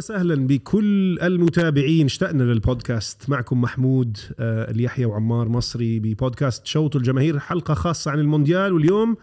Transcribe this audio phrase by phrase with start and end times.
[0.00, 2.06] وسهلا بكل المتابعين.
[2.06, 3.30] اشتقنا للبودكاست.
[3.30, 8.72] معكم محمود آه، اليحيى وعمار مصري ببودكاست شوط الجماهير حلقة خاصة عن المونديال.
[8.72, 9.16] واليوم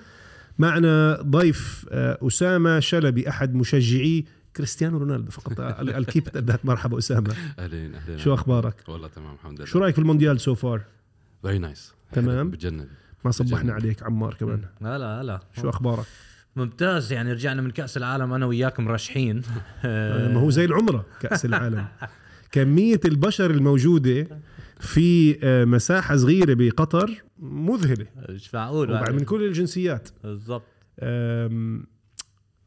[0.60, 5.60] معنا ضيف آه، أسامة شلبي أحد مشجعي كريستيانو رونالدو فقط.
[5.60, 7.36] الكيب that مرحبا أسامة.
[7.60, 8.18] أهلين أهلين.
[8.18, 9.66] شو أخبارك؟ والله تمام الحمد لله.
[9.66, 10.82] شو رأيك في المونديال so far
[11.42, 12.50] very nice تمام.
[12.50, 12.88] بجنن.
[13.26, 13.74] ما صبحنا.
[13.74, 14.62] عليك عمار كمان.
[14.82, 16.06] هلا هلا شو أخبارك؟
[16.58, 19.42] ممتاز يعني رجعنا من كأس العالم أنا وياك مرشحين
[19.86, 21.88] آه، ما هو زي العمرة كأس العالم.
[22.52, 24.28] كمية البشر الموجودة
[24.80, 28.06] في آه، مساحة صغيرة بقطر مذهلة.
[28.30, 30.10] مش معقول وبعد بعد من كل الجنسيات.
[30.24, 30.64] بالضبط.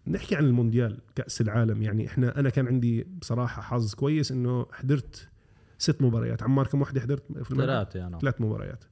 [0.07, 1.83] نحكي عن المونديال كأس العالم.
[1.83, 5.29] يعني إحنا أنا كان عندي بصراحة حظ كويس إنه حضرت
[5.79, 6.43] ست مباريات.
[6.43, 8.85] عمار كم وحدة حضرت في؟ ثلاثة أنا ثلاث مباريات.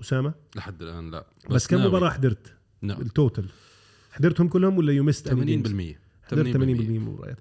[0.00, 1.26] أسامة؟ لحد الآن لا.
[1.50, 1.88] بس, كم ناوي.
[1.88, 3.00] مباراة حضرت؟ نعم.
[3.00, 3.48] التوتال
[4.18, 5.32] حضرتهم كلهم ولا يومست 80%
[6.22, 7.38] حضرت 80% من المباريات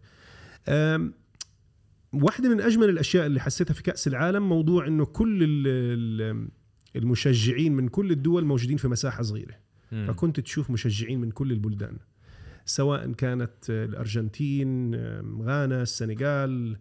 [2.14, 6.48] واحدة من أجمل الأشياء اللي حسيتها في كأس العالم موضوع إنه كل ال- ال-
[6.96, 9.56] المشجعين من كل الدول موجودين في مساحة صغيرة.
[9.92, 10.06] مم.
[10.08, 11.98] فكنت تشوف مشجعين من كل البلدان
[12.66, 14.96] سواء كانت الأرجنتين
[15.42, 16.78] غانا السنغال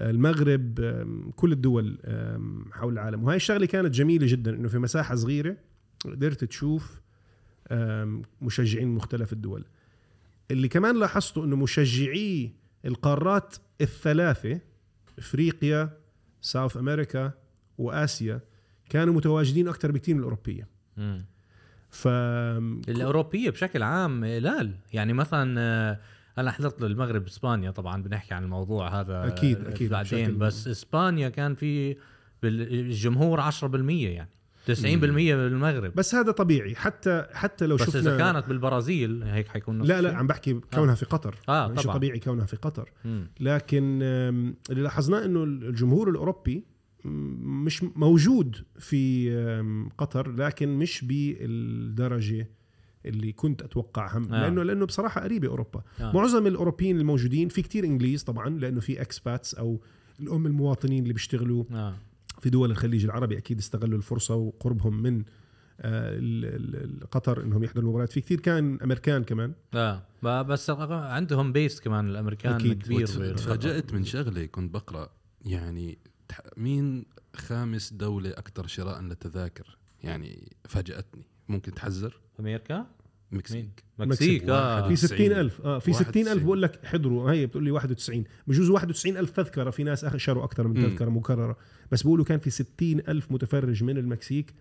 [0.00, 0.74] المغرب
[1.36, 1.98] كل الدول
[2.72, 3.24] حول العالم.
[3.24, 5.56] وهي الشغلة كانت جميلة جدا إنه في مساحة صغيرة
[6.04, 7.00] قدرت تشوف
[8.40, 9.64] مشجعين مختلف الدول.
[10.50, 12.52] اللي كمان لاحظته إنه مشجعي
[12.84, 14.60] القارات الثلاثة
[15.18, 15.90] إفريقيا
[16.40, 17.32] ساوث أمريكا
[17.78, 18.40] وآسيا
[18.90, 20.68] كانوا متواجدين أكثر بكثير من الأوروبية.
[21.90, 22.08] ف
[22.88, 26.00] الأوروبية بشكل عام قلال يعني مثلا آه،
[26.38, 29.28] أنا حضرت المغرب إسبانيا طبعا بنحكي عن الموضوع هذا
[29.58, 31.96] آه، أكيد بعدين بشكل- بس إسبانيا كان في
[32.44, 34.30] الجمهور 10% يعني.
[34.66, 39.82] 90% بالمغرب بس هذا طبيعي حتى حتى لو بس شفنا اذا كانت بالبرازيل هيك حيكون
[39.82, 40.16] لا لا.
[40.16, 41.96] عم بحكي كونها في قطر آه، مش طبعاً.
[41.96, 43.26] طبيعي كونها في قطر مم.
[43.40, 43.98] لكن
[44.70, 46.64] اللي لاحظناه إنه الجمهور الأوروبي
[47.04, 49.30] مش موجود في
[49.98, 52.50] قطر لكن مش بالدرجة
[53.06, 54.42] اللي كنت أتوقعها آه.
[54.42, 56.12] لأنه لأنه بصراحة قريبة أوروبا آه.
[56.12, 59.80] معظم الأوروبيين الموجودين في كتير إنجليز طبعا لأنه في expats أو
[60.20, 61.94] الأم المواطنين اللي بيشتغلوا آه.
[62.40, 65.18] في دول الخليج العربي أكيد استغلوا الفرصة وقربهم من
[65.80, 68.12] آه، ال- ال- ال- قطر إنهم يحضروا المباريات.
[68.12, 69.52] في كثير كان أمريكان كمان.
[69.74, 72.82] آه بس عندهم base كمان الأمريكان أكيد.
[72.82, 73.06] كبير.
[73.06, 75.08] تفاجأت من شغلة كنت بقرأ
[75.44, 75.98] يعني
[76.56, 77.04] مين
[77.36, 81.26] خامس دولة أكثر شراء للتذاكر يعني فاجأتني.
[81.48, 82.86] ممكن تحذر؟ أمريكا؟
[83.34, 83.84] مكسيك.
[83.98, 84.88] مكسيك آه.
[84.88, 84.96] في 91.
[84.96, 86.44] 60 ألف آه في 60 ألف 91.
[86.44, 90.68] بقول لك حضروا هي بتقول لي 91 بجوز 91 ألف تذكرة في ناس شروا أكثر
[90.68, 90.86] من مم.
[90.88, 91.56] تذكرة مكررة.
[91.92, 94.54] بس بيقولوا كان في 60 ألف متفرج من المكسيك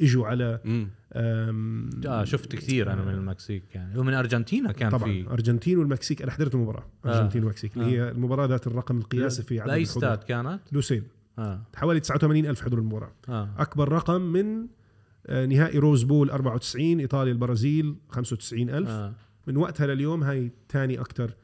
[0.00, 3.98] إجوا على امم آم، آه شفت كثير أنا من المكسيك يعني.
[3.98, 5.26] ومن أرجنتينا كان طبعا في.
[5.30, 7.08] أرجنتين والمكسيك أنا حضرت المباراة آه.
[7.18, 9.70] أرجنتين والمكسيك اللي هي المباراة ذات الرقم القياسي في عدد.
[9.80, 11.02] استاد كانت؟ لوسيل.
[11.38, 11.62] آه.
[11.76, 13.12] حوالي 89 ألف حضروا المباراة.
[13.28, 13.50] آه.
[13.58, 14.66] أكبر رقم من آه،
[15.30, 18.88] نهائي روز بول 94 إيطاليا البرازيل 95 ألف.
[18.88, 19.14] آه.
[19.46, 21.34] من وقتها لليوم هاي ثاني أكثر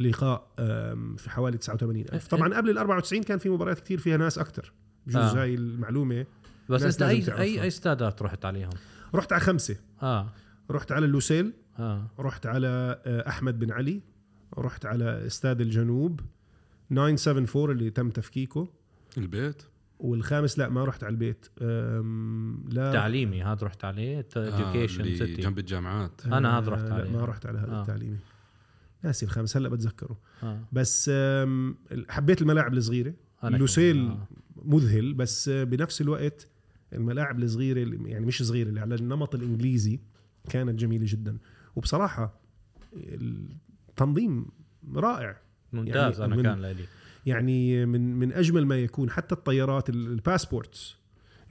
[0.00, 0.48] لقاء
[1.16, 2.26] في حوالي 89 ألف.
[2.26, 4.72] طبعا قبل ال 94 كان في مباريات كثير فيها ناس أكثر
[5.06, 5.42] بجوز آه.
[5.42, 6.26] هاي المعلومة
[6.68, 7.42] بس أنت اي تعرفها.
[7.44, 8.70] اي أي استادات رحت عليهم؟
[9.14, 9.76] رحت على خمسة.
[10.02, 10.32] آه.
[10.70, 12.06] رحت على اللوسيل آه.
[12.18, 14.02] رحت على آه، أحمد بن علي.
[14.58, 16.20] رحت على استاد الجنوب.
[16.90, 18.68] 974 اللي تم تفكيكه.
[19.18, 19.62] البيت.
[19.98, 21.46] والخامس لا ما رحت على البيت.
[22.74, 22.92] لا.
[22.92, 24.26] تعليمي هذا رحت عليه.
[24.36, 26.26] آه، education اللي city جنب الجامعات.
[26.26, 27.10] أنا هذا رحت عليه.
[27.10, 27.80] ما رحت على هذا آه.
[27.82, 28.16] التعليمي.
[29.02, 30.18] ناسي الخامس هلا بتذكره.
[30.42, 30.60] آه.
[30.72, 31.10] بس
[32.08, 33.14] حبيت الملاعب الصغيرة.
[33.44, 34.26] لوسيل آه.
[34.64, 36.48] مذهل بس آه، بنفس الوقت
[36.92, 40.00] الملاعب الصغيرة اللي- يعني مش صغيرة اللي على النمط الإنجليزي
[40.50, 41.38] كانت جميلة جدا.
[41.76, 42.40] وبصراحة
[42.94, 44.46] التنظيم
[44.94, 45.36] رائع.
[45.72, 46.84] ممتاز يعني أنا من- كان لي.
[47.26, 50.96] يعني من من أجمل ما يكون حتى الطيارات ال- ال passports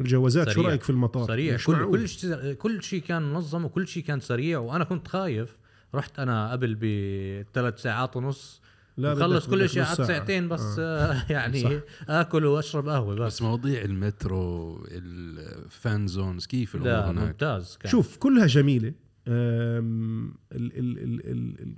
[0.01, 0.69] الجوازات شو سريع.
[0.69, 1.99] رأيك في المطار سريع كل معقول.
[1.99, 5.57] كل شيء كل شيء كان منظم وكل شيء كان سريع وأنا كنت خايف
[5.95, 8.61] رحت أنا قبل بثلاث ساعات ونص
[8.97, 10.01] لا خلص بدك- كل شيء قعدت.
[10.01, 11.11] ساعتين بس آه.
[11.13, 11.25] آه.
[11.29, 11.71] يعني صح.
[12.09, 17.77] آكل وأشرب قهوة بس, بس مواضيع المترو ال fan zones كيف الأمور لا هناك ممتاز
[17.77, 18.93] كان شوف كلها جميلة
[19.27, 21.75] ال ال ال ال ال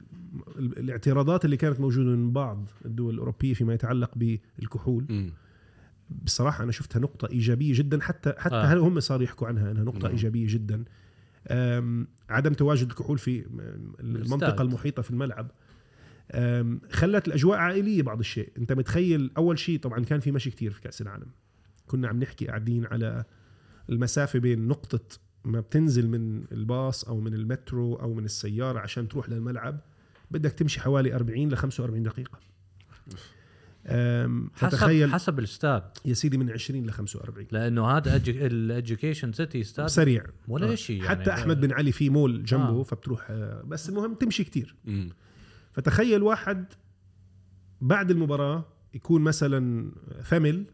[0.60, 5.32] ال الاعتراضات اللي كانت موجودة من بعض الدول الأوروبية فيما يتعلق بالكحول مم.
[6.24, 8.64] بصراحة أنا شفتها نقطة إيجابية جدا حتى حتى آه.
[8.64, 10.12] هل هم صاروا يحكوا عنها أنها نقطة نعم.
[10.12, 10.84] إيجابية جدا
[12.30, 13.46] عدم تواجد الكحول في
[14.00, 14.62] المنطقة.
[14.62, 15.52] المحيطة في الملعب
[16.92, 20.82] خلت الأجواء عائلية بعض الشيء أنت متخيل أول شيء طبعا كان في مشي كتير في
[20.82, 21.28] كأس العالم
[21.88, 23.24] كنا عم نحكي قاعدين على
[23.90, 29.30] المسافة بين نقطة ما بتنزل من الباص أو من المترو أو من السيارة عشان تروح
[29.30, 29.80] للملعب
[30.32, 32.40] بدك تمشي حوالي 40 ل 45 دقيقة.
[34.54, 39.88] حسب حسب الاستاد يا سيدي من 20 ل 45 لأنه هذا ال education city استاد
[39.88, 40.26] سريع.
[40.48, 40.76] ولا آه.
[40.76, 41.10] شيء يعني.
[41.10, 42.84] حتى أحمد بن علي في مول جنبه آه.
[42.84, 44.76] فبتروح آه، بس المهم تمشي كتير.
[44.86, 45.10] مم.
[45.74, 46.66] فتخيل واحد
[47.82, 49.92] بعد المباراة يكون مثلا
[50.24, 50.66] ثمل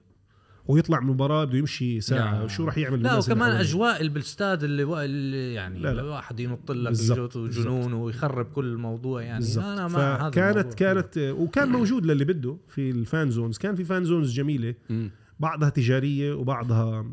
[0.67, 2.43] ويطلع من المباراة بده يمشي ساعة لا.
[2.43, 4.99] وشو راح يعمل لا وكمان؟ أجواء اللي بالاستاد اللي, و...
[5.01, 6.01] اللي يعني لا، لا.
[6.01, 10.29] الواحد ينط لك وجنون ويخرب كل الموضوع يعني بالضبط أنا مع الموضوع.
[10.73, 15.11] كانت وكان موجود للي بده في ال fan zones كان في fan zones جميلة مم.
[15.39, 17.05] بعضها تجارية وبعضها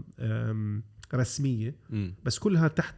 [1.15, 2.15] رسمية مم.
[2.25, 2.97] بس كلها تحت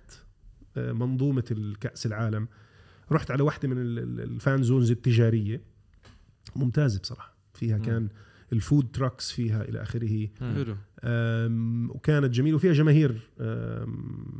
[0.76, 2.48] آه، منظومة الكأس العالم
[3.12, 5.60] رحت على واحدة من ال- ال- ال fan zones التجارية
[6.56, 7.82] ممتازة بصراحة فيها مم.
[7.84, 8.08] كان
[8.52, 10.28] ال food trucks فيها إلى آخره.
[10.40, 10.76] حلو.
[11.94, 13.20] وكانت جميلة وفيها جماهير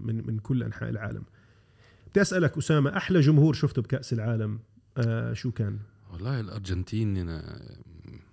[0.02, 1.22] من من كل أنحاء العالم.
[2.10, 4.58] بدي أسألك أسامة أحلى جمهور شفته بكأس العالم
[4.96, 5.78] آه شو كان؟
[6.12, 7.62] والله الأرجنتين أنا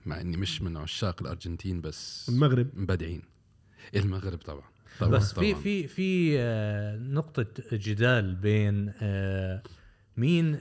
[0.06, 3.22] مع إني مش من عشاق الأرجنتين بس المغرب؟ مبدعين.
[3.96, 4.64] المغرب طبعا.
[5.00, 5.62] طبعا بس في طبعاً.
[5.64, 9.64] في في آه، نقطة جدال بين آه،
[10.20, 10.58] مين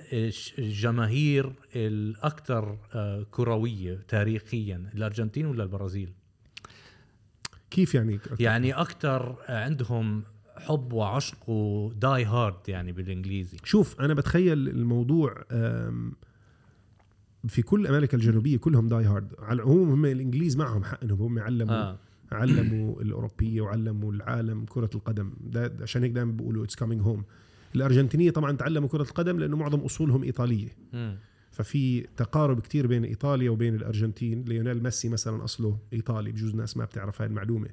[0.58, 6.12] الجماهير الأكثر آه، كروية تاريخيا الأرجنتين ولا البرازيل؟
[7.70, 10.22] كيف يعني يعني أكثر عندهم
[10.56, 15.44] حب وعشق و die hard يعني بالإنجليزي شوف أنا بتخيل الموضوع
[17.49, 21.38] في كل أمريكا الجنوبية كلهم die hard على العموم هم الإنجليز معهم حق انهم هم
[21.38, 21.90] علموا آه.
[21.90, 21.99] آه.
[22.34, 27.25] علموا الأوروبية وعلموا العالم كرة القدم ده ده عشان هيك دائما بيقولوا it's coming home
[27.75, 31.17] الأرجنتينية طبعا تعلموا كرة القدم لأنه معظم أصولهم إيطالية مم.
[31.50, 36.85] ففي تقارب كتير بين إيطاليا وبين الأرجنتين ليونيل ميسي مثلا أصله إيطالي بجوز ناس ما
[36.85, 37.69] بتعرف هاي المعلومة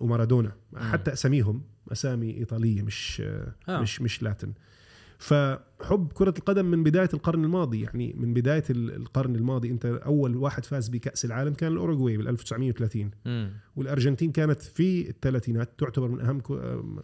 [0.00, 1.62] ومارادونا حتى أساميهم
[1.92, 3.22] أسامي إيطالية مش.
[3.68, 3.80] آه.
[3.80, 4.52] مش مش Latin
[5.18, 10.36] فحب كرة القدم من بداية القرن الماضي يعني من بداية ال- القرن الماضي أنت أول
[10.36, 13.50] واحد فاز بكأس العالم كان الأوروغواي بال 1930 مم.
[13.76, 16.40] والأرجنتين كانت في الثلاثينات تعتبر من أهم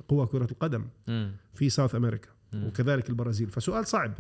[0.09, 0.85] قوى كرة القدم.
[1.55, 2.29] في ساوث أمريكا.
[2.67, 4.15] وكذلك البرازيل فسؤال صعب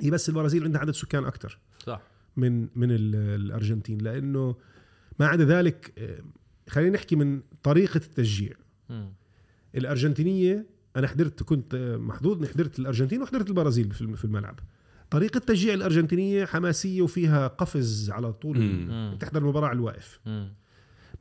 [0.00, 2.00] هي بس البرازيل عندها عدد سكان أكثر صح
[2.36, 4.56] من من ال- الأرجنتين لأنه
[5.18, 6.18] ما عدا ذلك آه،
[6.68, 8.52] خلينا نحكي من طريقة التشجيع
[8.90, 9.12] مم.
[10.96, 14.60] أنا حضرت كنت محظوظ حضرت الأرجنتين وحضرت البرازيل في الم- في الملعب
[15.10, 19.16] طريقة تشجيع الأرجنتينية حماسية وفيها قفز على طول مم.
[19.20, 20.52] تحضر المباراة على الواقف مم.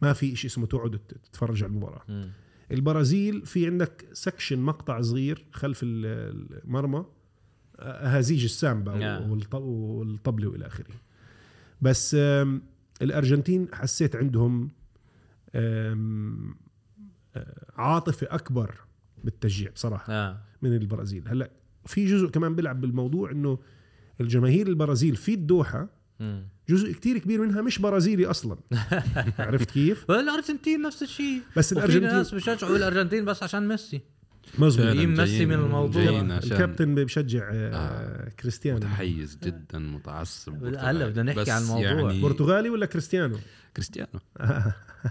[0.01, 2.29] ما في شيء اسمه تقعد تت- تتفرج على المباراة مم.
[2.71, 7.05] البرازيل في عندك سكشن مقطع صغير خلف ال- المرمى
[7.79, 9.29] أهازيج السامبا نعم.
[9.39, 10.95] والط- والطبلة وإلى آخره
[11.81, 12.17] بس
[13.01, 14.69] الأرجنتين حسيت عندهم
[15.55, 16.45] آه،
[17.75, 18.75] عاطفة أكبر
[19.23, 20.41] بالتشجيع بصراحة آه.
[20.61, 21.51] من البرازيل هلا
[21.85, 23.59] في جزء كمان بيلعب بالموضوع إنه
[24.21, 25.89] الجماهير البرازيل في الدوحة
[26.19, 26.47] مم.
[26.69, 28.57] جزء كتير كبير منها مش برازيلي أصلا
[29.39, 34.01] عرفت كيف والارجنتين نفس الشيء بس الارجنتين ناس بيشجعوا الأرجنتين بس عشان ميسي
[34.59, 36.03] جايين ميسي من الموضوع.
[36.03, 38.29] الكابتن بيشجع آه آه.
[38.29, 41.83] كريستيانو متحيز جدا متعصب هلا بدنا نحكي عن الموضوع.
[41.83, 43.37] يعني برتغالي ولا كريستيانو؟
[43.75, 44.19] كريستيانو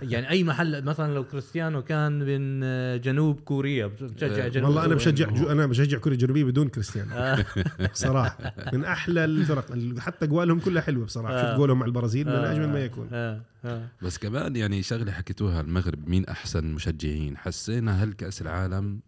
[0.02, 4.84] يعني أي محل مثلا لو كريستيانو كان من آه، جنوب كوريا بتشجع آه، جنوب والله
[4.84, 4.94] أنا.
[4.94, 7.44] بشجع جو أنا بشجع كوريا الجنوبيه بدون كريستيانو آه.
[7.92, 11.50] صراحة من أحلى الفرق حتى جوالهم كلها حلوة بصراحة آه.
[11.50, 12.52] شوف جولهم مع البرازيل من آه.
[12.52, 13.40] أجمل ما يكون آه.
[13.64, 13.88] آه.
[14.02, 19.00] بس كمان يعني شغلة حكيتوها المغرب مين أحسن مشجعين حسينا هالكأس العالم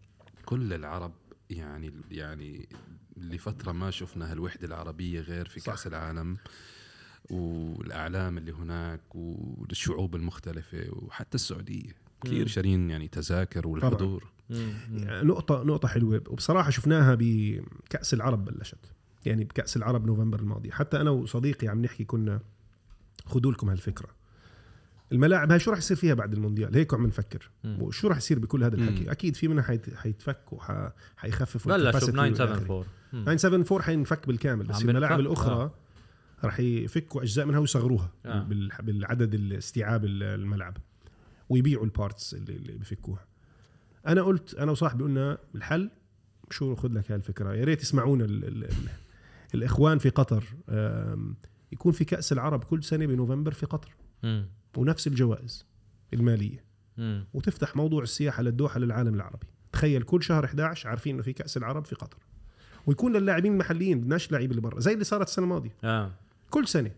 [0.45, 1.13] كل العرب
[1.49, 2.69] يعني يعني
[3.17, 5.71] لفتره ما شفنا هالوحدة العربية غير في صح.
[5.71, 6.37] كأس العالم
[7.31, 11.91] والأعلام اللي هناك والشعوب المختلفة وحتى السعودية.
[12.23, 14.23] كثير شارين يعني تذاكر والحضور.
[14.49, 16.23] يعني نقطة نقطة حلوة.
[16.27, 18.77] وبصراحة شفناها بكأس العرب بلشت.
[19.25, 20.71] يعني بكأس العرب نوفمبر الماضي.
[20.71, 22.39] حتى أنا وصديقي عم نحكي كنا
[23.25, 24.09] خذوا لكم هالفكرة.
[25.11, 27.49] الملاعب هاي شو راح يصير فيها بعد المونديال؟ هيك عم نفكر.
[27.65, 29.11] وشو راح يصير بكل هذا الحكي.
[29.11, 33.23] أكيد في منها حيت- حيتفك وحيخففوا بلشوا الكباسيتي ب والى 974 مم.
[33.25, 34.65] 974 حينفك بالكامل.
[34.65, 35.71] بس الملاعب الأخرى آه.
[36.45, 38.43] راح يفكوا أجزاء منها ويصغروها آه.
[38.43, 40.77] بال- بالعدد الاستيعاب ال- الملعب.
[41.49, 43.25] ويبيعوا ال parts اللي, اللي بفكوها.
[44.07, 45.89] أنا قلت أنا وصاحبي قلنا الحل
[46.51, 48.69] شو خذ لك هاي الفكرة؟ يا ريت يسمعونا ال ال ال
[49.53, 50.43] الإخوان في قطر
[51.71, 53.95] يكون في كأس العرب كل سنة بنوفمبر في قطر.
[54.23, 54.45] مم.
[54.77, 55.65] ونفس الجوائز
[56.13, 56.63] المالية.
[56.97, 57.25] مم.
[57.33, 59.47] وتفتح موضوع السياحة للدوحة للعالم العربي.
[59.71, 62.17] تخيل كل شهر 11 عارفين إنه في كأس العرب في قطر.
[62.87, 64.79] ويكون للاعبين المحليين بدناش لاعبين اللي برا.
[64.79, 65.75] زي اللي صارت السنة الماضية.
[65.83, 66.11] آه.
[66.49, 66.91] كل سنة.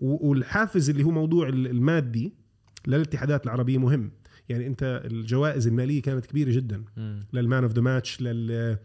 [0.00, 2.32] والحافز اللي هو موضوع ال- المادي
[2.86, 4.10] للاتحادات العربية مهم.
[4.48, 6.84] يعني انت الجوائز المالية كانت كبيرة جدا.
[7.32, 8.78] لل man of the match لل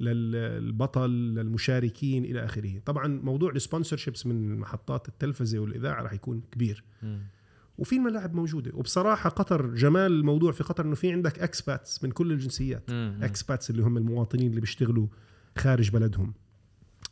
[0.00, 2.78] للبطل للمشاركين إلى آخره.
[2.86, 6.84] طبعا موضوع ال sponsorships من محطات التلفزة والإذاعة راح يكون كبير.
[7.78, 8.70] وفي الملاعب موجودة.
[8.74, 12.90] وبصراحة قطر جمال الموضوع في قطر إنه في عندك expats من كل الجنسيات.
[13.22, 15.06] expats اللي هم المواطنين اللي بيشتغلوا
[15.58, 16.34] خارج بلدهم.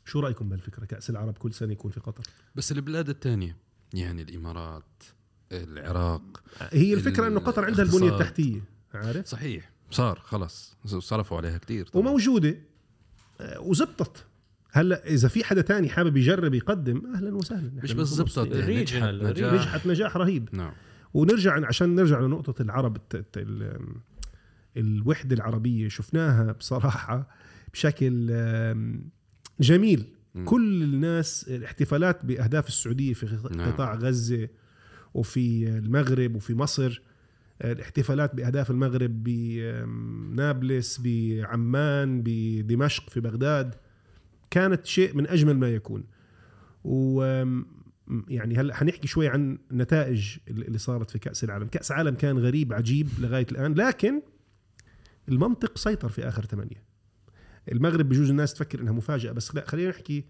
[0.05, 2.23] شو رأيكم بهالفكره كأس العرب كل سنة يكون في قطر.
[2.55, 3.57] بس البلاد الثانية
[3.95, 5.03] يعني الإمارات
[5.53, 8.13] العراق هي الفكرة إنه قطر عندها البنية.
[8.13, 8.61] التحتية
[8.95, 9.71] عارف؟ صحيح.
[9.91, 10.77] صار خلص.
[10.87, 11.89] صرفوا عليها كثير.
[11.95, 12.57] وموجودة.
[13.41, 14.25] آه، وزبطت.
[14.71, 17.71] هلا إذا في حدا تاني حابب يجرب يقدم أهلا وسهلا.
[17.83, 18.55] مش بس زبطت.
[18.55, 19.03] يعني نجحت.
[19.03, 19.53] نجاح.
[19.55, 20.49] نجحت نجاح رهيب.
[20.53, 20.73] نعم.
[21.15, 23.97] ونرجع عشان نرجع لنقطة العرب الت- الت- ال-
[24.77, 27.29] الوحدة العربية شفناها بصراحة
[27.73, 28.27] بشكل
[29.61, 30.05] جميل.
[30.45, 33.71] كل الناس الاحتفالات بأهداف السعودية في نعم.
[33.73, 34.49] قطاع غزة
[35.15, 37.03] وفي المغرب وفي مصر.
[37.65, 43.75] الاحتفالات بأهداف المغرب بنابلس بعمان بدمشق في بغداد
[44.51, 46.05] كانت شيء من أجمل ما يكون.
[46.85, 47.23] و
[48.29, 51.67] يعني هلأ حنحكي شوي عن النتائج اللي صارت في كأس العالم.
[51.67, 54.23] كأس عالم كان غريب عجيب لغاية الآن لكن
[55.29, 56.92] المنطق سيطر في آخر ثمانية.
[57.73, 60.25] المغرب بجوز الناس تفكر إنها مفاجأة بس لا خلينا نحكي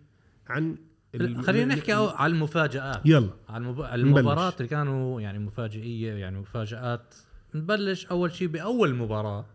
[0.48, 0.76] عن
[1.14, 3.00] ال- خلينا نحكي على المفاجآت.
[3.04, 3.30] يلا.
[3.48, 3.80] على المب...
[3.80, 7.14] المباراة اللي كانوا يعني مفاجئية يعني مفاجآت.
[7.54, 9.46] نبلش أول شيء بأول مباراة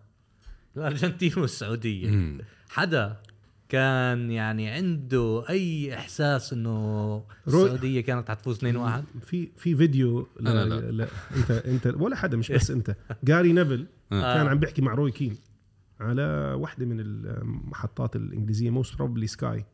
[0.78, 2.10] الأرجنتين والسعودية.
[2.10, 2.38] مم.
[2.70, 3.16] حدا
[3.70, 8.64] كان يعني عنده أي إحساس إنه السعودية كانت حتفوز 2-1
[9.26, 10.66] في في فيديو لا, لا.
[10.66, 10.92] لا.
[10.92, 12.96] لا إنت إنت ولا حدا مش بس إنت.
[13.24, 14.34] جاري نيفل آه.
[14.38, 15.38] كان عم بيحكي مع روي كين.
[16.00, 19.66] على واحدة من المحطات الإنجليزية most probably سكاي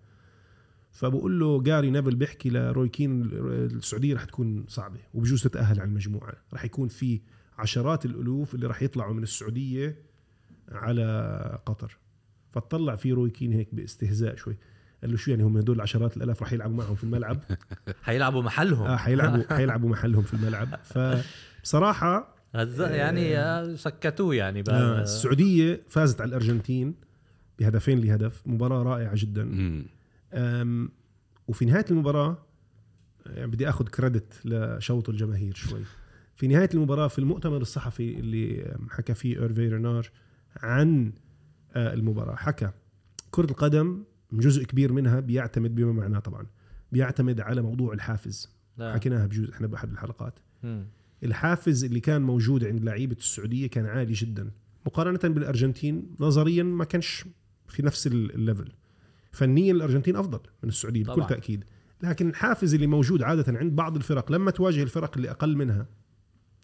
[0.93, 6.33] فبقول له جاري نيفل بيحكي لروي كين السعودية رح تكون صعبة وبجوز تتأهل على المجموعة.
[6.53, 7.21] رح يكون في
[7.57, 9.95] عشرات الألوف اللي رح يطلعوا من السعودية
[10.71, 11.97] على قطر.
[12.51, 14.57] فطلع في روي كين هيك باستهزاء شوي.
[15.01, 17.39] قال له شو يعني هم هدول عشرات الألاف رح يلعبوا معهم في الملعب؟
[18.03, 18.85] حيلعبوا محلهم.
[18.85, 20.79] آه حيلعبوا حيلعبوا محلهم في الملعب.
[20.93, 26.95] فبصراحة هذا يعني آه، سكتوه يعني آه، بقى السعودية فازت على الأرجنتين
[27.59, 29.85] بهدفين لهدف مباراة رائعة جدا مم.
[30.33, 30.89] أم،
[31.47, 32.37] وفي نهاية المباراة
[33.25, 35.81] يعني بدي آخذ كريدت لشوط الجماهير شوي
[36.35, 40.09] في نهاية المباراة في المؤتمر الصحفي اللي حكى فيه إيرفي رينار
[40.57, 41.13] عن
[41.73, 42.69] آه، المباراة حكى
[43.31, 46.45] كرة القدم جزء كبير منها بيعتمد بما معناه طبعا
[46.91, 48.93] بيعتمد على موضوع الحافز لا.
[48.93, 50.33] حكيناها بجوز إحنا بأحد الحلقات
[50.63, 50.85] مم.
[51.23, 54.51] الحافز اللي كان موجود عند لعيبة السعودية كان عالي جدا.
[54.85, 57.25] مقارنة بالأرجنتين نظريا ما كانش
[57.67, 58.71] في نفس ال- الليفل.
[59.31, 61.27] فنيا الأرجنتين أفضل من السعوديه بكل طبعاً.
[61.27, 61.63] تأكيد.
[62.03, 65.87] لكن الحافز اللي موجود عادة عند بعض الفرق لما تواجه الفرق اللي أقل منها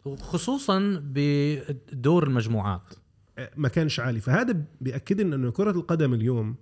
[0.05, 2.93] خصوصا بدور المجموعات.
[3.37, 4.19] آه، ما كانش عالي.
[4.19, 6.55] فهذا بيأكد لنا انه كرة القدم اليوم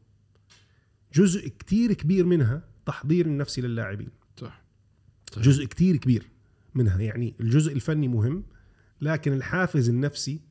[1.13, 4.09] جزء كتير كبير منها تحضير النفسي للاعبين.
[4.37, 4.63] صح.
[5.31, 5.43] صحيح.
[5.45, 6.23] جزء كتير كبير.
[6.77, 8.43] منها يعني الجزء الفني مهم
[9.01, 10.41] لكن الحافز النفسي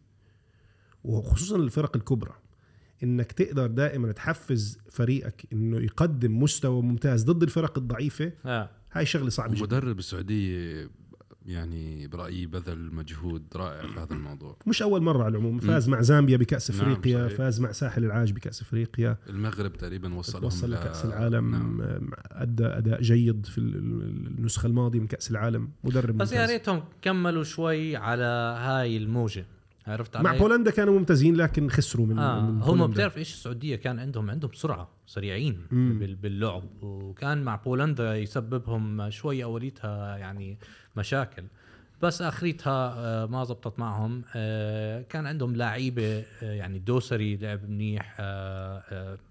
[1.05, 2.35] وخصوصا الفرق الكبرى
[3.03, 8.71] إنك تقدر دائما تحفز فريقك إنه يقدم مستوى ممتاز ضد الفرق الضعيفة آه.
[8.93, 10.91] هاي شغلة صعبة جدا مدرب السعودية
[11.47, 16.01] يعني برأيي بذل مجهود رائع في هذا الموضوع مش أول مرة على العموم فاز مع
[16.01, 17.39] زامبيا بكأس نعم، إفريقيا صحيح.
[17.39, 22.11] فاز مع ساحل العاج بكأس إفريقيا المغرب تقريبا وصلهم وصل ل- لكأس العالم نعم.
[22.31, 26.47] أدى أداء جيد في ال- ال- النسخة الماضية من كأس العالم مدرب بس يا.
[26.47, 29.45] ريتهم كملوا شوي على هاي الموجة
[29.87, 32.87] عرفت علي؟ مع بولندا كانوا ممتازين لكن خسروا من, آه من هم.
[32.91, 35.99] بتعرف إيش السعودية كان عندهم عندهم سرعة سريعين مم.
[35.99, 40.59] بال- باللعب وكان مع بولندا يسببهم شوي أوليتها يعني
[40.97, 41.45] مشاكل
[42.03, 48.17] بس آخريتها آه، ما زبطت معهم آه، كان عندهم لعيبة آه، يعني دوسري لعب منيح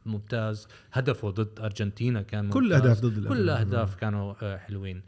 [0.06, 2.82] ممتاز هدفه ضد أرجنتينا كان كل ممتاز.
[2.82, 3.38] أهداف ضد كل.
[3.38, 5.02] الاهداف كانوا حلوين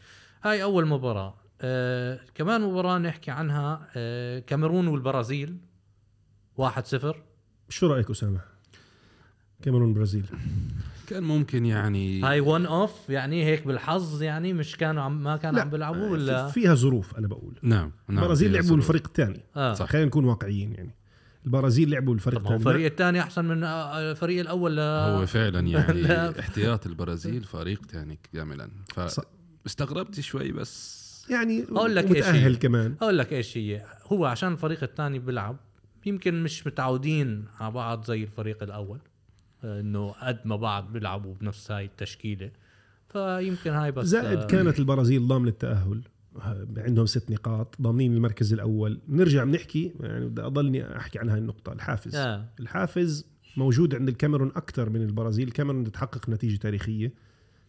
[0.44, 5.58] هاي أول مباراة آه كمان مباراة نحكي عنها آه كاميرون والبرازيل
[6.62, 7.16] 1-0
[7.70, 8.40] شو رأيك أسامة؟
[9.62, 10.26] كاميرون برازيل
[11.08, 15.62] كان ممكن يعني هاي ون اوف يعني هيك بالحظ يعني مش كانوا عم ما كانوا
[15.62, 18.80] عم بيلعبوا ولا فيها ظروف أنا بقول نعم نعم البرازيل لعبوا ظروف.
[18.80, 19.86] الفريق الثاني آه صح.
[19.86, 20.96] خلينا نكون واقعيين يعني
[21.46, 24.80] البرازيل لعبوا الفريق الثاني الفريق الثاني أحسن من آه، الفريق الأول ل...
[24.80, 26.40] هو فعلا يعني.
[26.40, 28.70] احتياط البرازيل فريق ثاني كاملا.
[29.66, 32.56] فاستغربت شوي بس يعني أقول لك إيش متاهل هي.
[32.56, 32.96] كمان.
[33.02, 33.86] أقول لك إيش هي.
[34.06, 35.58] هو عشان الفريق الثاني بيلعب
[36.06, 39.00] يمكن مش متعودين على بعض زي الفريق الأول
[39.64, 42.52] إنه قد ما بعض بيلعبوا بنفس هاي التشكيلة.
[43.10, 46.02] فيمكن هاي بس زائد آه، كانت البرازيل ضامن التأهل.
[46.78, 49.00] عندهم ست نقاط ضامنين المركز الأول.
[49.10, 51.74] نرجع بنحكي يعني بدي أضلني أحكي عن هاي النقطة.
[51.74, 52.16] الحافز.
[52.16, 52.46] آه.
[52.60, 53.26] الحافز
[53.58, 55.48] موجود عند الكاميرون أكثر من البرازيل.
[55.48, 57.14] الكاميرون تحقق نتيجة تاريخية.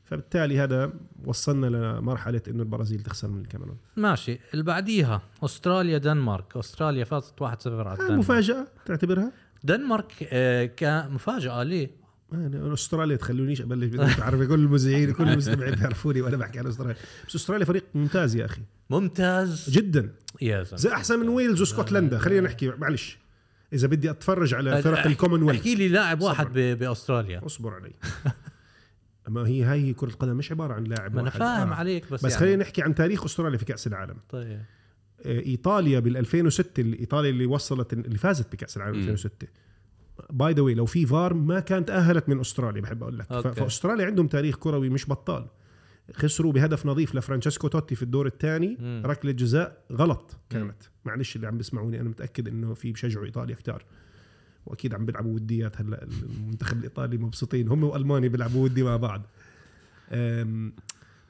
[0.09, 0.93] فبالتالي هذا
[1.25, 3.77] وصلنا لمرحلة إنه البرازيل تخسر من الكاميرون.
[3.97, 4.39] ماشي.
[4.53, 6.57] اللي بعديها أستراليا دنمارك.
[6.57, 8.19] أستراليا فازت 1-0 على آه الدنمارك.
[8.19, 9.33] مفاجأة تعتبرها؟
[9.65, 11.91] دنمارك آه كمفاجأة ليه؟
[12.33, 16.97] أنا أستراليا تخلونيش أبلش بدي تعرف كل المذيعين كل المستمعين بيعرفوني وأنا بحكي عن أستراليا.
[17.29, 18.61] بس أستراليا فريق ممتاز يا أخي.
[18.91, 19.71] ممتاز.
[19.71, 20.13] جدا.
[20.43, 20.77] يا زلمة.
[20.77, 23.19] زي أحسن من ويلز واسكتلندا خلينا نحكي معلش.
[23.73, 26.21] إذا بدي أتفرج على فرق الكومنولث احكي لي لاعب.
[26.21, 27.47] واحد بأستراليا.
[27.47, 27.93] اصبر علي.
[29.29, 31.39] ما هي هاي هي كرة القدم مش عبارة عن لاعب ما أنا واحد.
[31.41, 31.75] فاهم آه.
[31.75, 32.41] عليك بس بس يعني.
[32.45, 34.61] خلينا نحكي عن تاريخ أستراليا في كأس العالم طيب
[35.27, 39.01] آه، إيطاليا بال 2006 اللي- إيطاليا اللي وصلت اللي فازت بكأس العالم مم.
[39.03, 39.47] 2006
[40.31, 43.53] by the way لو في فار ما كانت تأهلت من أستراليا بحب أقول لك أوكي.
[43.61, 45.47] فأستراليا عندهم تاريخ كروي مش بطال
[46.15, 48.79] خسروا بهدف نظيف لفرانشيسكو توتي في الدور الثاني.
[49.05, 53.85] ركلة جزاء غلط كانت معلش اللي عم بيسمعوني أنا متأكد إنه في بشجعوا إيطاليا كتار
[54.69, 56.07] وأكيد عم بيلعبوا وديات هلا
[56.37, 57.69] المنتخب الإيطالي مبسوطين.
[57.69, 59.23] هم وألمانيا بيلعبوا ودي مع بعض.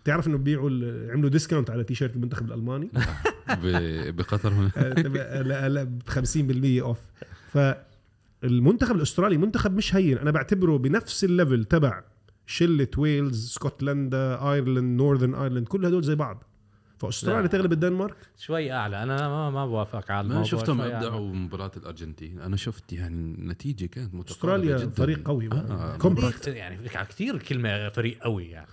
[0.02, 0.70] بتعرف إنه بيبيعوا
[1.12, 2.90] عملوا discount على تيشيرت المنتخب الألماني؟
[4.12, 4.52] بقطر.
[4.52, 6.98] هنا آه، تبقى- لا لا ب 50% off
[7.52, 10.18] فالمنتخب الأسترالي منتخب مش هين.
[10.18, 12.02] أنا بعتبره بنفس ال level تبع
[12.46, 16.44] شلة ويلز اسكتلندا أيرلند Northern ايرلند كل هدول زي بعض.
[16.98, 17.46] فاستراليا.
[17.46, 19.02] تغلب الدنمارك؟ شوي أعلى.
[19.02, 21.06] أنا ما ما بوافقك على ما الموضوع شفتهم شوي أعلى.
[21.06, 22.40] ابدعوا بمباراه الأرجنتين.
[22.40, 24.30] أنا شفت يعني النتيجة كانت متقاربة
[24.64, 24.90] أستراليا جدا.
[24.90, 25.96] فريق قوي آه.
[25.96, 28.66] compact يعني كثير كلمة فريق قوي يعني.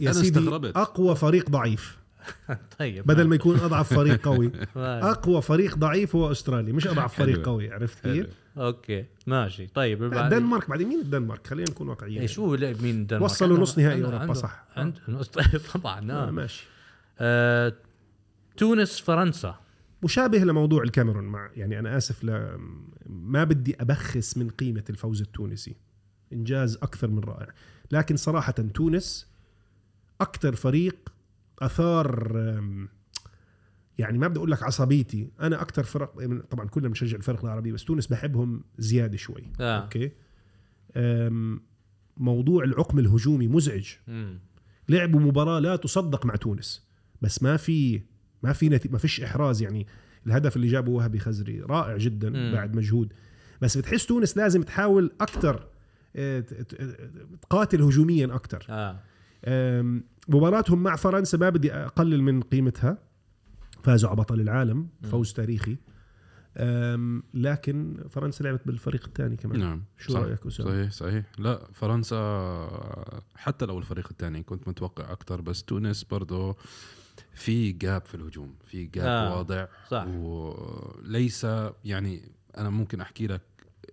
[0.00, 0.76] يا أنا سيدي استغربت.
[0.76, 1.98] أقوى فريق ضعيف.
[2.78, 3.06] طيب.
[3.06, 4.52] بدل ما يكون أضعف فريق قوي.
[4.76, 7.46] ما أقوى فريق ضعيف هو أستراليا مش أضعف فريق.
[7.46, 8.02] قوي عرفت.
[8.02, 8.26] كيف؟
[8.58, 9.04] أوكي.
[9.26, 9.66] ماشي.
[9.66, 12.20] طيب الدنمارك بعدين مين الدنمارك؟ خلينا نكون واقعيين.
[12.20, 14.64] إيه شو لعب مين الدنمارك؟ وصلوا نص نهائي عنده- صح.
[14.76, 15.00] عنده
[15.74, 16.34] طبعا نعم.
[16.34, 16.66] ماشي.
[17.22, 17.72] آه،
[18.56, 19.58] تونس فرنسا.
[20.04, 22.58] مشابه لموضوع الكاميرون مع يعني أنا آسف ل
[23.06, 25.76] ما بدي أبخس من قيمة الفوز التونسي.
[26.32, 27.48] إنجاز أكثر من رائع.
[27.90, 29.32] لكن صراحة تونس
[30.20, 31.12] أكثر فريق
[31.58, 32.32] أثار
[33.98, 35.30] يعني ما بدي أقول لك عصبيتي.
[35.40, 39.52] أنا أكثر فرق طبعا كلنا بنشجع الفرق العربية بس تونس بحبهم زيادة شوي.
[39.60, 39.78] آه.
[39.82, 40.12] أوكي؟
[42.16, 43.88] موضوع العقم الهجومي مزعج.
[44.06, 44.38] مم.
[44.88, 46.91] لعبوا مباراة لا تصدق مع تونس.
[47.22, 48.02] بس ما في
[48.42, 48.88] ما في نتي...
[48.88, 49.86] ما فيش إحراز يعني.
[50.26, 52.52] الهدف اللي جابه وهبي خزري رائع جدا مم.
[52.54, 53.12] بعد مجهود.
[53.60, 55.66] بس بتحس تونس لازم تحاول أكثر
[57.42, 59.00] تقاتل هجوميا أكثر آه.
[60.28, 62.98] مباراتهم مع فرنسا ما بدي أقلل من قيمتها.
[63.82, 65.76] فازوا على بطل العالم فوز تاريخي.
[66.56, 69.60] أم، لكن فرنسا لعبت بالفريق الثاني كمان.
[69.60, 70.20] نعم شو صح.
[70.20, 71.24] رأيك أسامة؟ صحيح صحيح.
[71.38, 76.56] لا فرنسا حتى لو الفريق الثاني كنت متوقع أكثر بس تونس برضه
[77.34, 80.04] في جاب في الهجوم في جاب آه، آه واضح صح.
[80.08, 81.46] وليس
[81.84, 83.42] يعني أنا ممكن أحكي لك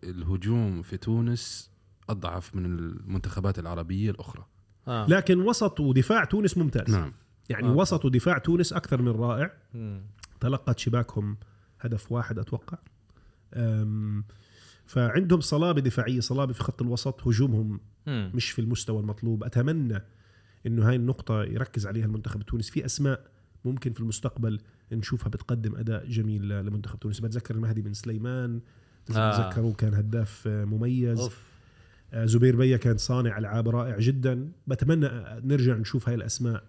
[0.04, 1.72] الهجوم في تونس
[2.10, 4.46] أضعف من المنتخبات العربية الأخرى
[4.88, 7.14] آه لكن وسط ودفاع تونس ممتاز نعم
[7.50, 7.72] يعني آه.
[7.72, 10.02] وسط ودفاع تونس أكثر من رائع مم.
[10.40, 11.38] تلقت شباكهم
[11.80, 12.78] هدف واحد أتوقع
[13.54, 14.24] أم،
[14.86, 18.32] فعندهم صلابة دفاعية صلابة في خط الوسط هجومهم مم.
[18.34, 20.02] مش في المستوى المطلوب أتمنى
[20.68, 22.72] إنه هاي النقطة يركز عليها المنتخب التونسي.
[22.72, 23.22] في أسماء
[23.66, 24.60] ممكن في المستقبل
[24.92, 28.62] نشوفها بتقدم أداء جميل لمنتخب تونس بتذكر المهدي بن سليمان
[29.16, 29.50] آه.
[29.50, 31.20] تذكروا كان هداف آه، مميز.
[31.20, 31.50] أوف.
[32.14, 34.52] آه، زبير بيا كان صانع ألعاب رائع جدا.
[34.68, 36.64] بتمنى آه، نرجع نشوف هاي الأسماء.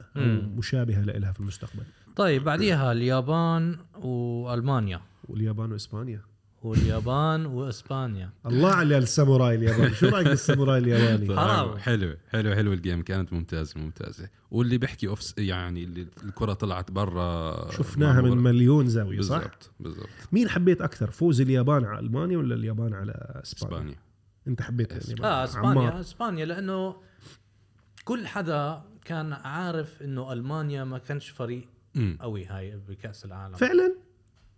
[0.57, 1.83] مشابهة لها في المستقبل.
[2.17, 5.01] طيب بعديها اليابان والمانيا.
[5.29, 6.21] واليابان وإسبانيا.
[6.63, 8.31] واليابان وإسبانيا.
[8.47, 9.95] الله على الساموراي الياباني.
[9.95, 11.79] شو رأيك بالساموراي الياباني؟ حرام.
[11.79, 14.29] حلو حلو حلو ال game كانت ممتازة ممتازة.
[14.51, 20.09] واللي بيحكي off يعني اللي الكرة طلعت برا شفناها من مليون زاوية صح؟ بالضبط بالضبط.
[20.33, 23.97] مين حبيت أكثر فوز اليابان على ألمانيا ولا اليابان على إسبانيا, إسبانيا.
[24.49, 25.15] أنت حبيت إسبانيا.
[25.15, 25.33] اليابان.
[25.33, 26.01] آه إسبانيا عمار.
[26.01, 26.97] إسبانيا لأنه
[28.05, 31.69] كل حدا كان عارف إنه ألمانيا ما كانش فريق.
[32.21, 33.55] قوي هاي بكأس العالم.
[33.55, 33.95] فعلا؟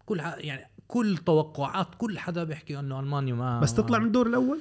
[0.07, 0.19] كل.
[0.19, 4.61] يعني كل توقعات كل حدا بيحكي إنه ألمانيا ما بس تطلع من الدور الأول؟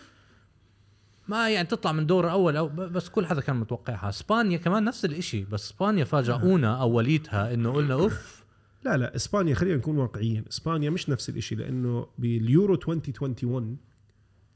[1.27, 4.09] ما يعني تطلع من دور اول أو بس كل حدا كان متوقعها.
[4.09, 8.41] إسبانيا كمان نفس الإشي بس إسبانيا فاجئونا اوليتها إنه قلنا أوف.
[8.85, 10.45] لا لا إسبانيا خلينا نكون واقعيين.
[10.49, 13.77] إسبانيا مش نفس الشيء لأنه باليورو 2021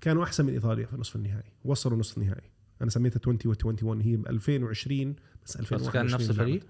[0.02, 2.50] كانوا أحسن من إيطاليا في نصف النهائي وصلوا نصف النهائي.
[2.82, 6.68] أنا سميتها 2021 هي ب 2020 بس 2021 بس كان نفس الفريق؟ لعبت.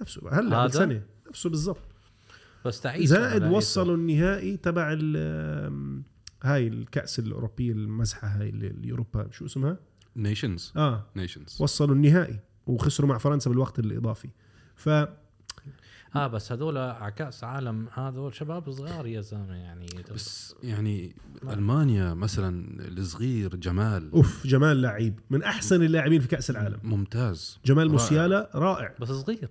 [0.00, 1.91] نفسه هلأ هذا؟ سنه نفسه بالضبط.
[2.64, 6.02] بس تعيس زائد وصلوا النهائي تبع ال-
[6.42, 9.76] هاي الكأس الاوروبيه المزحه هاي اللي- اليوروبا شو اسمها؟
[10.16, 11.06] Nations آه.
[11.16, 14.28] Nations وصلوا النهائي وخسروا مع فرنسا بالوقت الإضافي.
[14.74, 14.88] ف
[16.16, 19.86] آه بس هذول على كأس عالم هذول شباب صغار يا زلمة يعني.
[20.14, 21.16] بس يعني
[21.50, 22.64] ألمانيا مثلا
[22.98, 24.10] الصغير جمال.
[24.12, 26.78] أوف جمال لعيب من أحسن اللاعبين في كأس العالم.
[26.82, 27.58] ممتاز.
[27.64, 27.90] جمال.
[27.90, 28.94] موسيالا رائع.
[29.00, 29.48] بس صغير.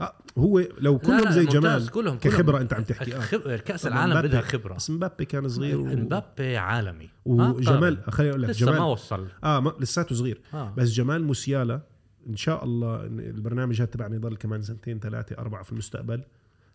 [0.00, 2.56] آه هو لو كلهم لا، زي جمال كلهم كخبرة كلهم.
[2.56, 3.40] أنت عم تحكي آه خب...
[3.40, 5.84] كأس العالم بدها خبرة بس مبابي كان صغير و...
[5.84, 7.98] مبابي عالمي ما وجمال.
[8.08, 10.74] خليني أقول لك لسه ما جمال وصل آه ما لساته صغير آه.
[10.76, 11.80] بس جمال موسيالا
[12.28, 16.22] إن شاء الله إن البرنامج هذا تبعنا يضل كمان سنتين ثلاثة أربعة في المستقبل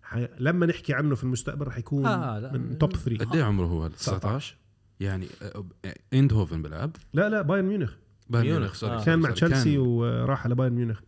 [0.02, 0.28] حي...
[0.40, 2.52] لما نحكي عنه في المستقبل رح يكون آه، لا.
[2.52, 4.56] من توب 3 قد إيه عمره هو 19
[5.00, 7.94] يعني آه، آه، ايندهوفن بيلعب لا لا بايرن ميونخ
[8.30, 9.04] بايرن ميونخ، ميونخ sorry آه.
[9.04, 9.32] كان مع.
[9.32, 11.00] تشيلسي وراح على بايرن ميونخ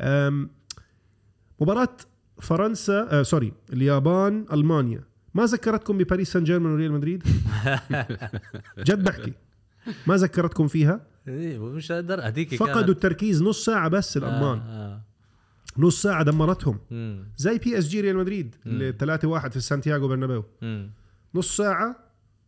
[0.00, 0.50] أم،
[1.60, 1.96] مباراة
[2.40, 7.22] فرنسا آه sorry اليابان ألمانيا ما ذكرتكم بباريس سان جيرمان وريال مدريد؟
[8.88, 9.32] جد بحكي
[10.06, 14.62] ما ذكرتكم فيها؟ إيه مش قادر هذيك فقدوا التركيز نص ساعة بس الألمان آه.
[14.62, 15.02] آه.
[15.78, 17.24] نص ساعة دمرتهم مم.
[17.36, 18.92] زي PSG ريال مدريد اللي
[19.42, 20.44] 3-1 في سانتياغو برنابيو.
[21.34, 21.96] نص ساعة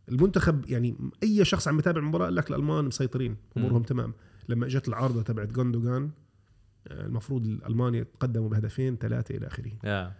[0.09, 4.13] المنتخب يعني أي شخص عم يتابع المباراة قال لك الألمان مسيطرين أمورهم تمام
[4.49, 6.09] لما إجت العارضة تبعت جوندوغان آه،
[6.91, 10.11] المفروض الالمان يتقدموا بهدفين ثلاثة إلى آخره آه.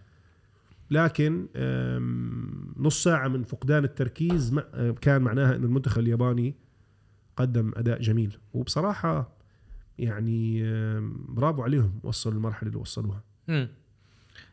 [0.90, 1.46] لكن
[2.76, 6.54] نص ساعة من فقدان التركيز آه، كان معناها إنه المنتخب الياباني
[7.36, 9.28] قدم أداء جميل وبصراحة
[9.98, 10.62] يعني
[11.28, 13.22] برافو عليهم وصلوا المرحلة اللي وصلوها.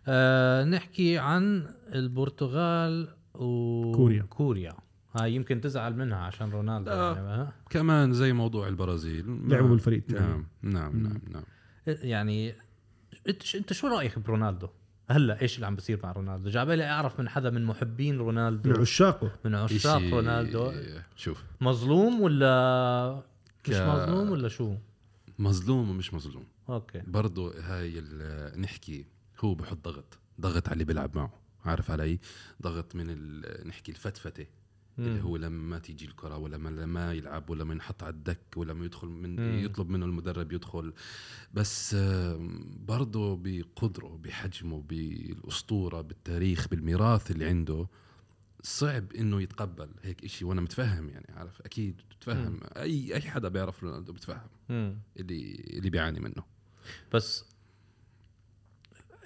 [0.07, 4.23] آه نحكي عن البرتغال و كوريا.
[4.23, 4.73] كوريا
[5.15, 7.13] هاي يمكن تزعل منها عشان رونالدو لا.
[7.13, 9.69] يعني؟ كمان زي موضوع البرازيل لعبوا.
[9.69, 11.43] بالفريق الثاني نعم نعم نعم نعم
[11.87, 12.55] يعني
[13.29, 14.67] انت انت شو رأيك برونالدو؟
[15.09, 18.81] هلأ إيش اللي عم بيصير مع رونالدو؟ جابالي أعرف من حدا من محبين من رونالدو
[18.81, 19.31] عشاقه.
[19.45, 20.71] من عشاق إشي- رونالدو.
[21.15, 21.43] شوف.
[21.61, 23.23] مظلوم ولا
[23.67, 24.75] مش ك- مظلوم ولا شو؟
[25.39, 26.45] مظلوم ومش مظلوم.
[26.69, 27.01] أوكي.
[27.07, 29.05] برضو هاي ال- نحكي
[29.39, 31.33] هو بحط ضغط ضغط على اللي بيلعب معه
[31.65, 32.19] عارف علي؟
[32.61, 33.91] ضغط من ال- نحكي
[34.99, 35.27] الفتفتة اللي مم.
[35.27, 38.73] هو لما ما تيجي الكرة ولا ما لما يلعب ولا ما ينحط على الدك ولا
[38.73, 39.65] ما يدخل من مم.
[39.65, 40.93] يطلب منه المدرب يدخل.
[41.53, 41.95] بس
[42.85, 47.87] برضه بقدرة بحجمه بالأسطورة بالتاريخ بالميراث اللي عنده
[48.63, 50.45] صعب إنه يتقبل هيك إشي.
[50.45, 54.97] وأنا متفهم يعني عارف؟ أكيد بتفهم اي أي حدا بيعرف رونالدو بتفهم مم.
[55.17, 56.43] اللي اللي بيعاني منه.
[57.13, 57.45] بس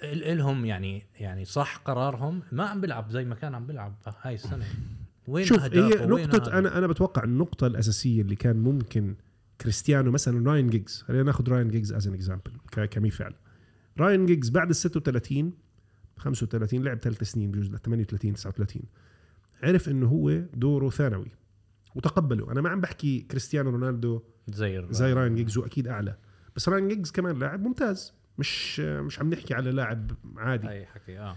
[0.02, 4.34] ال- إلهم يعني يعني صح قرارهم ما عم بيلعب زي ما كان عم بيلعب هاي
[4.34, 4.66] السنة.
[5.26, 9.14] وين شوف؟ هي نقطة؟ أنا أنا بتوقع النقطة الأساسية اللي كان ممكن
[9.60, 12.52] كريستيانو مثلا راين جيجز خلينا ناخذ راين جيجز as an example
[12.90, 13.34] كمثال.
[13.98, 15.52] راين جيجز بعد ال 36
[16.16, 18.82] 35 لعب ثلاث سنين بجوز ل 38 39
[19.62, 21.30] عرف إنه هو دوره ثانوي.
[21.94, 22.52] وتقبله.
[22.52, 26.16] أنا ما عم بحكي كريستيانو رونالدو زي زي راين جيجز واكيد أعلى.
[26.56, 28.14] بس راين جيجز كمان لاعب ممتاز.
[28.38, 30.66] مش مش عم نحكي على لاعب عادي.
[30.68, 31.36] هاي حكي آه.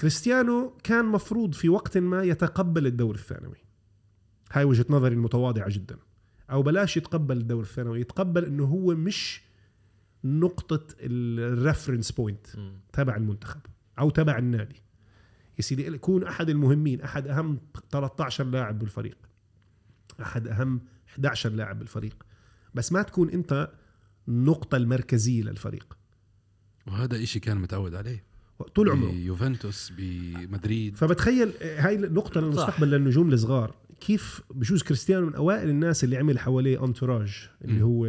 [0.00, 3.56] كريستيانو كان مفروض في وقت ما يتقبل الدور الثانوي.
[4.52, 5.96] هاي وجهة نظري المتواضعة جدا.
[6.50, 9.42] أو بلاش يتقبل الدور الثانوي يتقبل أنه هو مش
[10.24, 12.46] نقطة ال reference point.
[12.92, 13.60] تبع المنتخب
[13.98, 14.82] أو تبع النادي.
[15.58, 19.18] يا سيدي يكون أحد المهمين أحد أهم 13 لاعب بالفريق.
[20.22, 22.26] أحد أهم 11 لاعب بالفريق.
[22.74, 23.72] بس ما تكون أنت
[24.28, 25.98] النقطة المركزية للفريق.
[26.86, 28.25] وهذا إشي كان متعود عليه.
[28.74, 29.10] طول عمره.
[29.10, 33.74] بيوفنتوس بمدريد فبتخيل هاي نقطة للمستقبل للنجوم الصغار.
[34.00, 37.82] كيف بجوز كريستيانو من أوائل الناس اللي عمل حواليه انتوراج اللي.
[37.82, 38.06] هو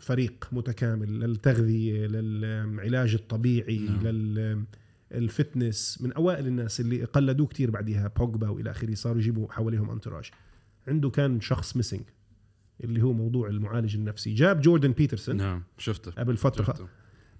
[0.00, 4.66] فريق متكامل للتغذية للعلاج الطبيعي نعم.
[5.10, 9.90] لل fitness من أوائل الناس اللي قلدوه كتير بعديها بوجبا وإلى آخره صاروا يجيبوا حواليهم
[9.90, 10.30] entourage
[10.88, 12.02] عنده كان شخص missing
[12.84, 14.34] اللي هو موضوع المعالج النفسي.
[14.34, 16.10] جاب جوردن بيترسون نعم شفته.
[16.10, 16.64] قبل فترة.
[16.64, 16.86] شفته.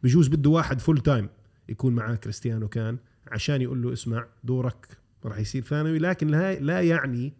[0.03, 1.29] بجوز بده واحد full time
[1.69, 5.99] يكون معاه كريستيانو كان عشان يقول له اسمع دورك راح يصير ثانوي.
[5.99, 6.29] لكن
[6.61, 7.33] لا, يعني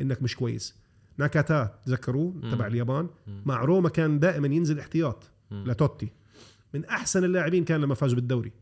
[0.00, 0.76] إنك مش كويس.
[1.18, 2.34] ناكاتا تذكروه.
[2.50, 3.08] تبع اليابان.
[3.26, 5.30] مع روما كان دائما ينزل احتياط.
[5.50, 6.08] لتوتي.
[6.74, 8.52] من أحسن اللاعبين كان لما فازوا بالدوري.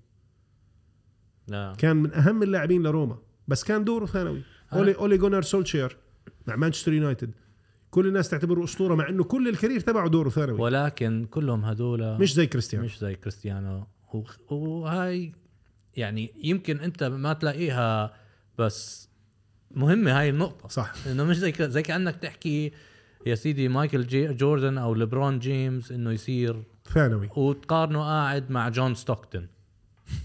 [1.49, 1.75] لا.
[1.79, 3.19] كان من أهم اللاعبين لروما.
[3.49, 4.43] بس كان دوره ثانوي.
[4.73, 5.97] أولي أولي جونار سولشير
[6.47, 7.31] مع مانشستر يونايتد.
[7.91, 10.61] كل الناس تعتبره أسطورة مع إنه كل ال career تبعه دوره ثانوي.
[10.61, 12.85] ولكن كلهم هدول مش زي كريستيانو.
[12.85, 13.87] مش زي كريستيانو.
[14.51, 15.33] وهاي
[15.97, 18.15] يعني يمكن انت ما تلاقيها
[18.59, 19.09] بس
[19.71, 22.73] مهمة هاي النقطة صح إنه مش زي زي كأنك تحكي
[23.27, 26.63] يا سيدي مايكل جي جوردن أو ليبرون جيمس إنه يصير
[26.95, 29.49] ثانوي وتقارنه قاعد مع جون ستوكتون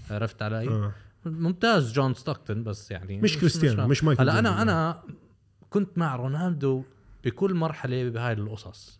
[0.09, 0.93] عرفت علي؟ آه.
[1.25, 4.61] ممتاز جون ستوكتون بس يعني مش كريستيانو، مش مايكل هلا أنا.
[4.61, 5.03] أنا
[5.69, 6.83] كنت مع رونالدو
[7.23, 8.99] بكل مرحلة بهاي القصص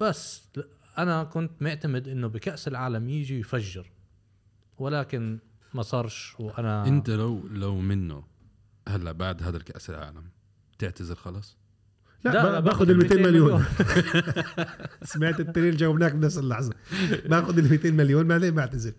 [0.00, 0.48] بس
[0.98, 3.90] أنا كنت معتمد إنه بكأس العالم يجي يفجر
[4.78, 5.38] ولكن
[5.74, 8.24] ما صارش وأنا أنت لو لو منه
[8.88, 10.24] هلا بعد هذا الكأس العالم
[10.78, 11.56] تعتذر خلاص
[12.24, 13.64] لا, لا، باخذ ال 200 مليون.
[15.02, 16.74] سمعت التنين جاوبناك بنفس اللحظة.
[17.26, 18.92] باخذ ال 200 مليون بعدين بعتذر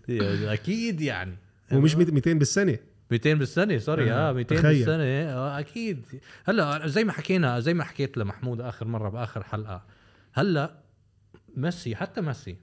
[0.52, 1.36] أكيد يعني.
[1.72, 2.78] ومش 200 بالسنة.
[3.10, 4.78] 200 بالسنة sorry آه، آه 200 تخيل.
[4.78, 6.06] بالسنة آه أكيد.
[6.44, 9.84] هلا زي ما حكينا زي ما حكيت لمحمود آخر مرة بآخر حلقة
[10.32, 10.83] هلا
[11.56, 12.56] ميسي حتى ميسي.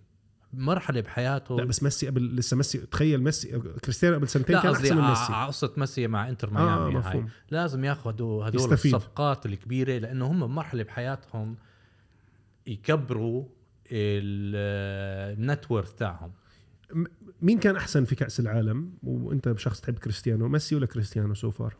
[0.53, 1.57] مرحلة بحياته.
[1.57, 5.09] لا بس ميسي قبل لسه ميسي تخيل ميسي كريستيانو قبل سنتين كان أحسن من ع-
[5.09, 5.33] ميسي.
[5.33, 6.95] ع- قصة ميسي مع إنتر آه ميامي هاي.
[6.99, 7.29] مفهوم.
[7.51, 8.93] لازم ياخذوا هدول يستفيد.
[8.95, 11.55] الصفقات الكبيرة لأنه هم بمرحله بحياتهم
[12.67, 13.45] يكبروا
[13.91, 16.31] ال net worth تاعهم.
[17.41, 21.75] مين كان أحسن في كأس العالم؟ وأنت شخص تحب كريستيانو ميسي ولا كريستيانو so far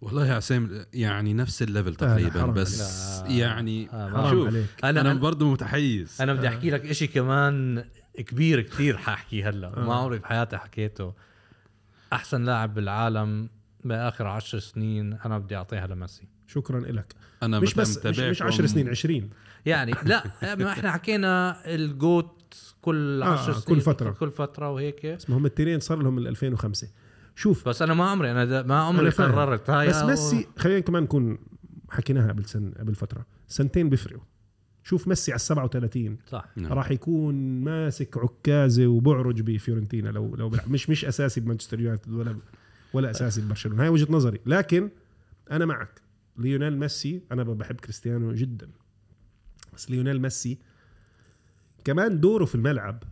[0.00, 2.80] والله يا عصام يعني نفس ال level تقريبا بس
[3.22, 3.28] لا.
[3.30, 4.66] يعني آه، حرام شوف عليك.
[4.84, 6.16] أنا أنا أنا, برضه متحيز.
[6.22, 7.84] أنا بدي أحكي لك إشي كمان
[8.16, 9.76] كبير كتير حأحكي هلأ.
[9.76, 9.84] آه.
[9.84, 11.12] ما عمري بحياتي حكيته.
[12.12, 13.48] أحسن لاعب بالعالم
[13.84, 16.22] بآخر عشر سنين أنا بدي أعطيها لميسي.
[16.46, 19.30] شكرا لك أنا مش بس مش, مش متابعكم- 10 سنين 20
[19.66, 22.36] يعني لا ما إحنا حكينا الجوت
[22.82, 24.10] كل آه، عشر كل سنين فترة.
[24.10, 25.06] كل فترة وهيك.
[25.06, 26.88] اسمه هم التنين صار لهم من 2005
[27.34, 27.68] شوف.
[27.68, 29.10] بس أنا ما عمري أنا دا- ما عمري.
[29.10, 29.70] قررت.
[29.70, 31.38] هاي بس أو- ميسي خلينا كمان نكون
[31.90, 33.26] حكيناها قبل سن قبل فترة.
[33.48, 34.22] سنتين بيفرقوا.
[34.84, 36.44] شوف ميسي على 37 صح.
[36.56, 36.72] نعم.
[36.72, 40.70] راح يكون ماسك عكازة وبعرج بفيورنتينا لو لو بلعب.
[40.70, 42.36] مش مش أساسي بمانشستر يونايتد ولا
[42.92, 43.82] ولا أساسي ببرشلونة.
[43.82, 44.40] هاي وجهة نظري.
[44.46, 44.90] لكن
[45.50, 46.00] أنا معك.
[46.38, 48.68] ليونيل ميسي أنا بحب كريستيانو جدا.
[49.74, 50.58] بس ليونيل ميسي
[51.84, 53.02] كمان دوره في الملعب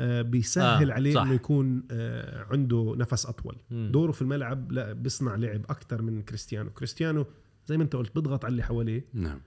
[0.00, 1.22] بيسهل آه، عليه صح.
[1.22, 3.56] إنه يكون آه، عنده نفس أطول.
[3.70, 3.90] مم.
[3.92, 6.70] دوره في الملعب لا بيصنع لعب أكثر من كريستيانو.
[6.70, 7.26] كريستيانو
[7.66, 9.04] زي ما أنت قلت بيضغط على اللي حواليه.
[9.14, 9.40] نعم.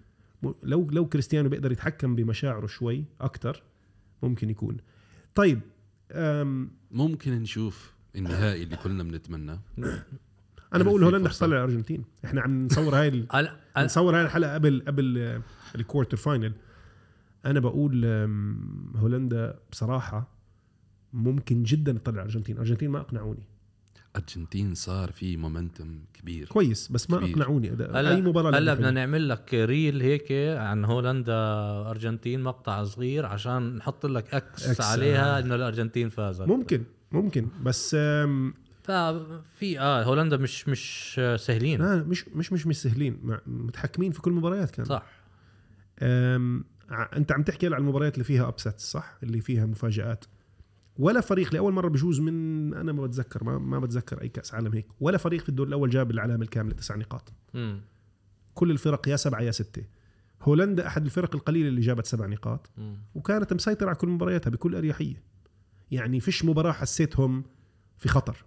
[0.63, 3.63] لو لو كريستيانو بيقدر يتحكم بمشاعره شوي أكثر
[4.23, 4.77] ممكن يكون.
[5.35, 5.59] طيب
[6.11, 9.59] أم ممكن نشوف النهائي اللي كلنا بنتمناه
[10.73, 11.29] أنا بقول هولندا.
[11.29, 12.03] حتطلع الأرجنتين.
[12.25, 13.49] إحنا عم نصور هاي ال-
[13.85, 15.41] نصور هاي الحلقة قبل قبل آه،
[15.75, 16.53] ال quarter final
[17.45, 18.05] أنا بقول
[18.95, 20.36] هولندا بصراحة
[21.17, 22.55] ممكن جدا تطلع الأرجنتين.
[22.55, 23.43] الأرجنتين ما أقنعوني.
[24.15, 26.47] أرجنتين صار في momentum كبير.
[26.47, 27.31] كويس بس ما كبير.
[27.31, 27.69] أقنعوني.
[27.69, 28.91] هلا أي مباراة هلا بدنا.
[28.91, 31.33] نعمل لك reel هيك عن هولندا
[31.89, 35.39] أرجنتين مقطع صغير عشان نحط لك إكس, أكس، عليها آه.
[35.39, 36.47] إنه الأرجنتين فازت.
[36.47, 37.95] ممكن ممكن بس
[38.83, 41.81] ففي آه هولندا مش مش سهلين.
[41.81, 43.37] لا مش مش مش مش سهلين.
[43.47, 45.03] متحكمين في كل المباريات كانوا صح.
[46.91, 50.25] أنت عم تحكي على المباريات اللي فيها upset صح؟ اللي فيها مفاجآت.
[50.99, 54.73] ولا فريق لأول مرة بجوز من أنا ما بتذكر ما, ما بتذكر أي كأس عالم
[54.73, 57.81] هيك ولا فريق في الدور الأول جاب العلامة الكاملة تسع نقاط مم.
[58.53, 59.83] كل الفرق يا سبعة يا ستة
[60.41, 62.97] هولندا أحد الفرق القليلة اللي جابت سبع نقاط مم.
[63.15, 65.23] وكانت مسيطرة على كل مبارياتها بكل أريحية
[65.91, 67.43] يعني فيش مباراة حسيتهم
[67.97, 68.45] في خطر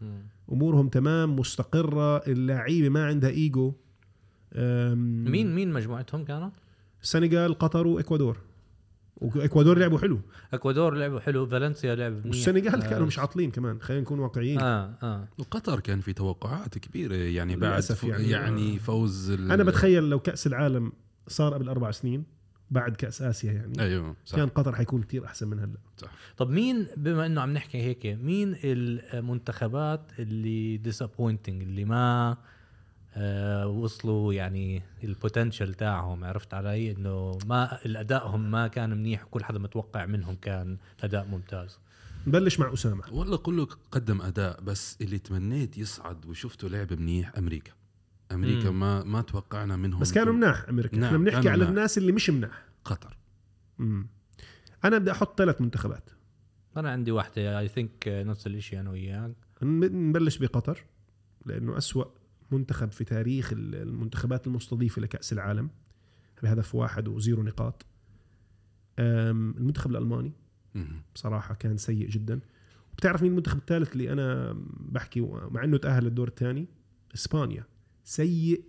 [0.00, 0.22] مم.
[0.52, 3.74] أمورهم تمام مستقرة اللعيبة ما عندها إيجو
[4.56, 6.52] مين مين مجموعتهم كانت؟
[7.02, 8.38] السنغال قطر وإكوادور
[9.16, 10.20] وإكوادور لعبوا حلو.
[10.54, 12.26] إكوادور لعبوا حلو فالنسيا لعب منيح.
[12.26, 14.60] والسنغال آه، كانوا مش عاطلين كمان خلينا نكون واقعيين.
[14.60, 15.28] آه آه.
[15.38, 18.04] وقطر كان في توقعات كبيرة يعني بعد للأسف ف...
[18.04, 18.30] يعني.
[18.30, 19.52] يعني, يعني فوز ال...
[19.52, 20.92] أنا بتخيل لو كأس العالم
[21.28, 22.24] صار قبل أربع سنين
[22.70, 23.80] بعد كأس آسيا يعني.
[23.80, 24.36] أيوه صح.
[24.36, 26.08] كان قطر حيكون كتير أحسن من هلأ.
[26.36, 32.38] طب مين بما إنه عم نحكي هيك مين المنتخبات اللي ديسابوينتنج اللي ما آه
[33.66, 36.24] وصلوا يعني البوتنشل تاعهم.
[36.24, 41.78] عرفت علي؟ إنه ما الأدائهم ما كان منيح وكل حدا متوقع منهم كان أداء ممتاز.
[42.26, 43.04] نبلش مع أسامة.
[43.12, 47.72] والله كله قدم أداء بس اللي تمنيت يصعد وشفته لعب منيح أمريكا.
[48.32, 48.80] أمريكا مم.
[48.80, 50.00] ما ما توقعنا منهم.
[50.00, 50.96] بس كانوا مناح أمريكا.
[50.96, 51.64] نعم، إحنا بنحكي على.
[51.64, 52.64] الناس اللي مش مناح.
[52.84, 53.16] قطر.
[53.78, 54.06] مم.
[54.84, 56.10] أنا بدي أحط ثلاث منتخبات.
[56.76, 59.34] أنا عندي واحدة اي ثينك نفس الشيء أنا وياك.
[59.62, 60.84] نبلش بقطر
[61.46, 62.04] لأنه أسوأ.
[62.50, 65.68] منتخب في تاريخ ال- المنتخبات المستضيفة لكأس العالم
[66.42, 67.86] بهدف واحد وزيرو نقاط.
[68.98, 70.32] المنتخب الألماني.
[71.14, 72.40] بصراحة كان سيء جدا.
[72.92, 76.66] وبتعرف مين المنتخب الثالث اللي أنا بحكي مع إنه تأهل للدور الثاني؟
[77.14, 77.64] إسبانيا.
[78.04, 78.64] سيء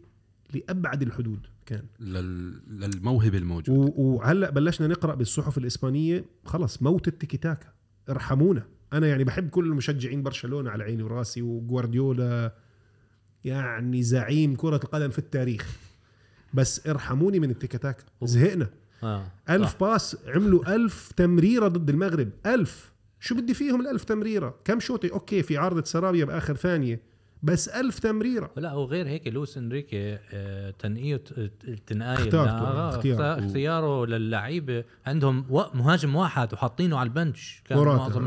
[0.54, 1.86] لأبعد الحدود كان.
[2.00, 2.80] لل...
[2.80, 3.80] للموهبة الموجودة.
[3.80, 7.74] و- وهلأ بلشنا نقرأ بالصحف الإسبانية خلص موت التيكي تاكا
[8.10, 8.68] ارحمونا.
[8.94, 12.56] أنا يعني بحب كل مشجعين برشلونة على عيني وراسي وجوارديولا
[13.46, 15.78] يعني زعيم كرة القدم في التاريخ.
[16.54, 18.70] بس ارحموني من التيكي تاكا زهقنا.
[19.04, 19.28] آه.
[19.50, 19.80] ألف صح.
[19.80, 22.30] باس عملوا ألف تمريرة ضد المغرب.
[22.46, 22.92] ألف.
[23.20, 27.02] شو بدي فيهم الألف تمريرة؟ كم شوطة okay في عارضة سرابيا بآخر ثانية.
[27.46, 32.20] بس ألف تمريرة لا وغير هيك لويس إنريكي آه، تنقية اللي-
[32.58, 33.40] آه، اختياره.
[33.46, 37.64] اختياره للعيبة عندهم مهاجم واحد وحاطينه على ال bench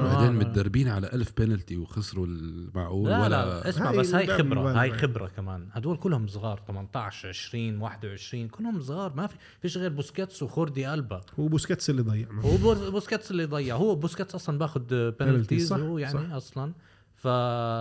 [0.04, 0.33] بعدين.
[0.33, 4.90] متدربين على ألف بينالتي وخسروا المعقول لا ولا لا اسمع هاي بس هاي خبرة هاي.
[4.92, 10.42] خبرة كمان هدول كلهم صغار 18 20 21 كلهم صغار ما في فيش غير بوسكيتس
[10.42, 12.28] وجوردي ألبا هو بوسكيتس اللي ضيع.
[12.40, 14.81] هو بو- بوسكيتس اللي ضيع هو بوسكيتس أصلا باخذ
[15.20, 16.33] penalties صح، هو يعني صح.
[16.35, 16.72] أصلا
[17.18, 17.28] ف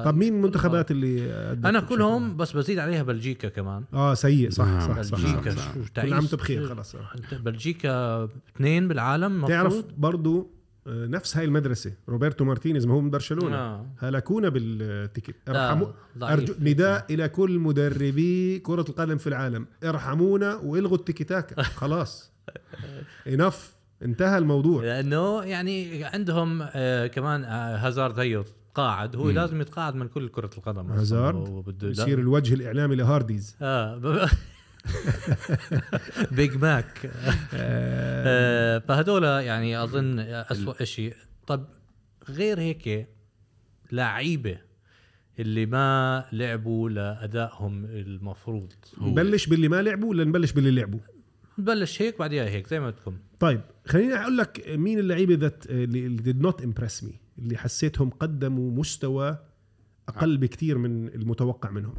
[0.05, 1.31] طب مين المنتخبات اللي
[1.65, 3.83] أنا كلهم بس بزيد عليها بلجيكا كمان.
[3.93, 4.79] آه سيء صح نعم.
[4.79, 5.73] صح صح, بلجيكا صح, صح.
[5.73, 6.95] شو كل عام بخير خلص.
[7.31, 8.23] بلجيكا
[8.55, 9.49] اثنين بالعالم مفروض.
[9.49, 10.51] تعرف برضو
[10.87, 13.57] آه، نفس هاي المدرسة روبرتو مارتينيز ما هو من برشلونة.
[13.57, 13.85] آه.
[13.99, 15.35] هلكونا بالتيكي تاكا.
[15.49, 15.87] ارحموا.
[16.23, 19.67] أرجو نداء إلى كل مدربي كرة القدم في العالم.
[19.83, 22.31] ارحمونا والغوا التيكي تاكا خلاص.
[23.27, 24.83] انف انتهى الموضوع.
[24.83, 28.43] لأنه يعني عندهم آه كمان آه هازارد هيو
[28.77, 29.31] قاعد هو مم.
[29.31, 30.91] لازم يتقاعد من كل كرة القدم.
[30.91, 33.55] هازارد يصير الوجه الإعلامي لهارديز.
[33.61, 34.29] آه.
[36.31, 37.11] بيج ماك
[37.53, 41.15] آه فهدول يعني أظن اسوء شيء
[41.47, 41.65] طب
[42.29, 43.07] غير هيك
[43.91, 44.57] لعيبة
[45.39, 48.73] اللي ما لعبوا لأدائهم المفروض.
[49.01, 50.99] نبلش باللي ما لعبوا ولا نبلش باللي لعبوا؟
[51.59, 53.17] نبلش هيك بعديها هيك زي ما بدكم.
[53.39, 57.13] طيب خليني أقول لك مين اللعيبة ذات اللي did not impress me.
[57.39, 59.37] اللي حسيتهم قدموا مستوى
[60.09, 61.93] أقل بكثير من المتوقع منهم.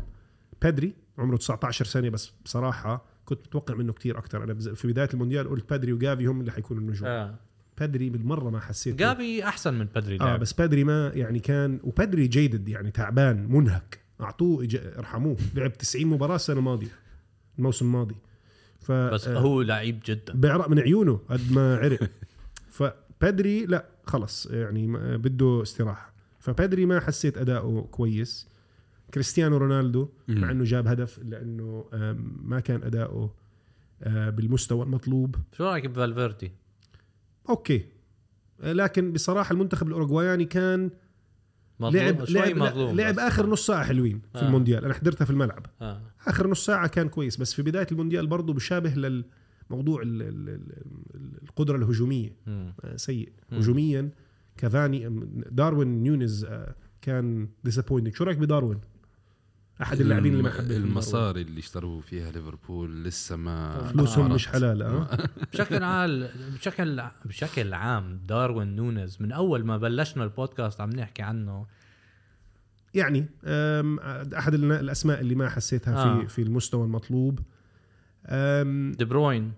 [0.62, 4.44] بادري عمره 19 سنه بس بصراحة كنت متوقع منه كثير أكثر.
[4.44, 7.09] أنا في بداية المونديال قلت بادري وجافي هم اللي حيكونوا النجوم.
[7.09, 7.35] آه.
[7.81, 12.27] بادري بالمرة ما حسيت جافي أحسن من بدري آه بس بادري ما يعني كان وبادري
[12.27, 13.98] جيدد يعني تعبان منهك.
[14.20, 15.37] أعطوه إج- ارحموه.
[15.55, 16.88] لعب 90 مباراة السنة الماضية
[17.59, 18.14] الموسم الماضي.
[18.81, 20.33] ف بس آه، هو لعيب جدا.
[20.35, 22.11] بيعرق من عيونه قد ما عرق.
[22.77, 24.87] فبدري لا خلص يعني
[25.18, 28.49] بده استراحة فبدري ما حسيت أداؤه كويس
[29.14, 30.40] كريستيانو رونالدو مم.
[30.40, 33.35] مع إنه جاب هدف لأنه آم، ما كان أداؤه
[34.03, 36.53] آه، بالمستوى المطلوب شو رأيك بفالفيردي؟
[37.48, 37.85] okay
[38.61, 40.90] آه، لكن بصراحة المنتخب الأوروغواياني كان
[41.81, 43.21] مظلوم لعب شوي لعب مظلوم لعب بس.
[43.21, 44.47] آخر نص ساعة حلوين في آه.
[44.47, 46.01] المونديال أنا حضرتها في الملعب آه.
[46.27, 49.31] آخر نص ساعة كان كويس بس في بداية المونديال برضه بشابه للموضوع
[49.72, 52.31] ال- ال- ال- القدرة الهجومية.
[52.48, 53.59] آه، سيء مم.
[53.59, 54.11] هجوميا
[54.57, 55.09] كافاني
[55.50, 58.81] داروين نيونيز آه، كان disappointing شو رأيك بداروين
[59.83, 64.35] أحد اللاعبين اللي ما حبيت المصاري اللي اشتروه فيها ليفربول لسه ما فلوسهم عرفت.
[64.35, 65.18] مش حلال آه
[65.52, 71.66] بشكل عام بشكل بشكل عام داروين نونز من أول ما بلشنا البودكاست عم نحكي عنه
[72.94, 73.26] يعني
[74.38, 76.20] أحد الأسماء اللي ما حسيتها آه.
[76.20, 77.40] في في المستوى المطلوب
[78.96, 79.52] دي بروين.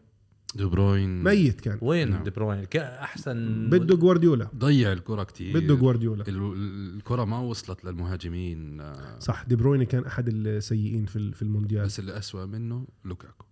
[0.55, 1.23] دي بروين.
[1.25, 1.79] ميت كان.
[1.83, 2.23] وين نعم.
[2.23, 3.71] دي بروين؟ أحسن.
[3.71, 4.49] بده جوارديولا.
[4.57, 5.61] ضيع الكرة كتير.
[5.61, 6.25] بده جوارديولا.
[6.29, 8.81] ال- الكرة ما وصلت للمهاجمين.
[8.81, 11.85] آه، صح دي بروين كان أحد السيئين في ال- في المونديال.
[11.85, 13.45] بس اللي أسوأ منه لوكاكو.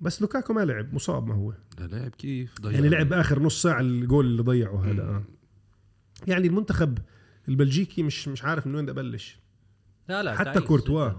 [0.00, 1.54] بس لوكاكو ما لعب مصاب ما هو.
[1.78, 2.72] لا لعب كيف؟ ضيع.
[2.72, 5.22] يعني لعب آخر نص ساعة الجول اللي ضيعه هذا آه.
[6.26, 6.98] يعني المنتخب
[7.48, 9.38] البلجيكي مش مش عارف من وين بدي ابلش
[10.08, 11.10] لا لا حتى كورتوا.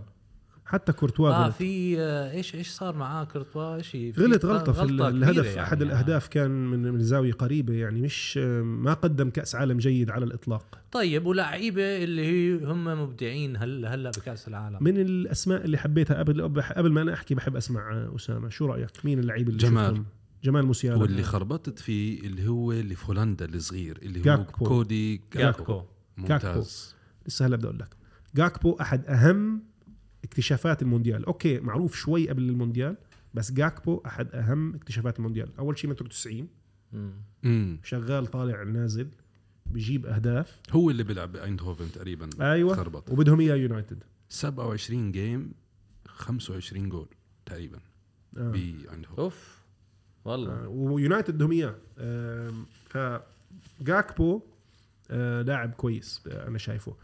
[0.73, 1.53] حتى كورتوا آه غلط.
[1.53, 5.61] في آه، إيش إيش صار معاه كورتوا؟ شيء غلط غلطة في كبيرة الهدف يعني.
[5.61, 10.25] أحد الأهداف كان من من زاوية قريبة يعني مش ما قدم كأس عالم جيد على
[10.25, 10.79] الإطلاق.
[10.91, 14.77] طيب ولاعيبة اللي هي هم مبدعين هلا هلا بكأس العالم.
[14.81, 18.49] من الأسماء اللي حبيتها قبل قبل ما أنا أحكي بحب أسمع أسامة.
[18.49, 19.87] شو رأيك؟ مين اللعيبه اللي جمال.
[19.87, 20.05] شفتهم؟
[20.43, 20.97] جمال موسيالا.
[20.97, 24.65] واللي خربطت فيه اللي هو اللي في هولندا الصغير اللي هو جاكبو.
[24.65, 25.81] كودي جاكبو.
[26.17, 26.95] ممتاز.
[27.27, 27.89] لسه هلا بدي أقول لك.
[28.35, 29.63] جاكبو أحد أهم
[30.23, 31.25] اكتشافات المونديال.
[31.25, 32.97] okay معروف شوي قبل المونديال
[33.33, 35.49] بس جاكبو أحد أهم اكتشافات المونديال.
[35.59, 36.47] أول شيء متر 90
[36.93, 37.11] مم.
[37.45, 39.07] امم شغال طالع نازل
[39.65, 40.59] بجيب أهداف.
[40.71, 44.03] هو اللي بيلعب بأيندهوفن تقريبا أيوه خربط وبدهم إياه يونايتد.
[44.29, 45.51] 27 game
[46.07, 47.07] 25 جول
[47.45, 47.79] تقريبا
[48.37, 48.51] آه.
[48.51, 49.21] بأيندهوفن.
[49.21, 49.57] أوف
[50.25, 50.51] والله.
[50.53, 50.67] آه.
[50.67, 51.75] ويونايتد بدهم إياه.
[51.99, 52.65] آم،
[53.79, 54.41] فجاكبو
[55.11, 56.95] آه لاعب كويس آه أنا شايفه.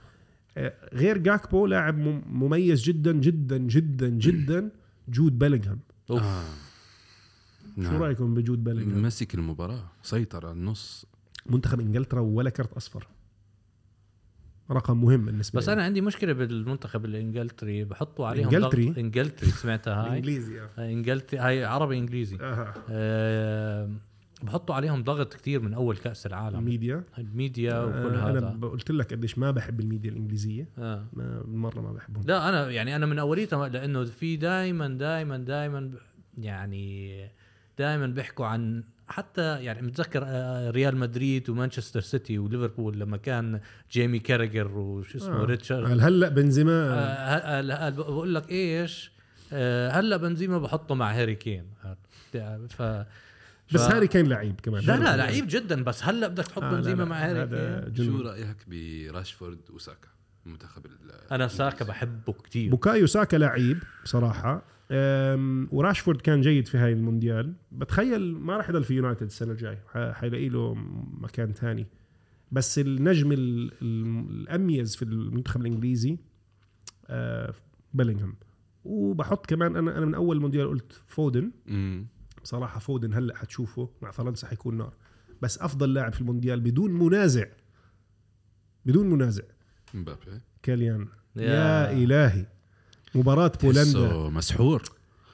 [0.93, 4.69] غير جاكبو لاعب مم- مميز جدا جدا جدا جدا
[5.09, 5.79] جود بيلينغهام.
[6.11, 6.43] آه.
[7.75, 8.01] شو نعم.
[8.03, 11.05] رأيكم بجود بيلينغهام مسك المباراة سيطر على النص
[11.45, 13.07] منتخب إنجلترا ولا كرت أصفر
[14.71, 15.73] رقم مهم بالنسبة بس لي.
[15.73, 20.69] أنا عندي مشكلة بالمنتخب الإنجلتري بحطوا عليهم الإنجلتري؟ ضغط إنجلتري سمعتها هاي إنجليزي آه.
[20.77, 23.89] هاي إنجلتري هاي عربي إنجليزي آه.
[24.43, 26.59] بحطوا عليهم ضغط كتير من أول كأس العالم.
[26.59, 27.03] ال media.
[27.17, 28.67] ال media وكل آه أنا هذا.
[28.67, 30.67] قلت لك قديش ما بحب الميديا الإنجليزية.
[30.77, 31.05] آه.
[31.13, 32.23] ما مرة ما بحبهم.
[32.27, 35.91] لا أنا يعني أنا من أوليتها لأنه في دائما دائما دائما
[36.37, 37.09] يعني
[37.79, 43.59] دائما بيحكوا عن حتى يعني متذكر آه، ريال مدريد ومانشستر سيتي وليفربول لما كان
[43.91, 45.45] جيمي كاريجر وشو اسمه آه.
[45.45, 45.99] ريتشارد.
[46.01, 46.71] هلأ بنزيما.
[46.93, 49.11] آه، هل- هل- بقول لك إيش
[49.53, 51.63] آه، هلأ بنزيما بحطه مع هاري كين.
[52.69, 52.81] ف
[53.73, 54.83] بس ف- هاري كان لعيب كمان.
[54.83, 58.05] لا لا لعيب جدا بس هلا بدك تحط آه، بنزيما مع هاري كين.
[58.05, 60.07] شو رأيك براشفورد وساكا
[60.45, 60.91] المنتخب ال-
[61.31, 62.69] أنا ساكا بحبه كتير.
[62.71, 64.63] بوكايو ساكا لعيب بصراحة.
[65.71, 67.53] وراشفورد كان جيد في هاي المونديال.
[67.71, 69.77] بتخيل ما راح يضل في يونايتد السنة الجاي
[70.13, 70.73] حيلاقي له
[71.21, 71.87] مكان ثاني
[72.51, 76.17] بس النجم ال- ال- الأميز في المنتخب الإنجليزي
[77.07, 77.53] آه،
[77.93, 78.35] بيلينغهام.
[78.85, 81.51] وبحط كمان أنا أنا من أول مونديال قلت فودن.
[81.65, 82.07] مم.
[82.43, 84.93] بصراحه فودن هلأ حتشوفه مع فرنسا حيكون نار.
[85.41, 87.45] بس أفضل لاعب في المونديال بدون منازع.
[88.85, 89.43] بدون منازع.
[89.93, 90.41] مبابي.
[90.63, 92.45] كيليان يا, يا- إلهي.
[93.15, 94.29] مباراة بولندا.
[94.29, 94.83] مسحور.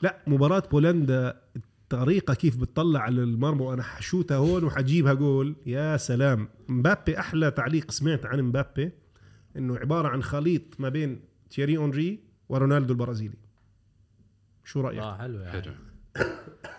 [0.01, 5.55] لا مباراة بولندا الطريقة كيف بتطلع على المرمى وأنا حشوتها هون وحجيبها جول.
[5.65, 6.49] يا سلام.
[6.67, 8.91] مبابي أحلى تعليق سمعت عن مبابي
[9.57, 13.37] إنه عبارة عن خليط ما بين تيري أونري ورونالدو البرازيلي.
[14.63, 15.75] شو رأيك؟ آه حلو يعني.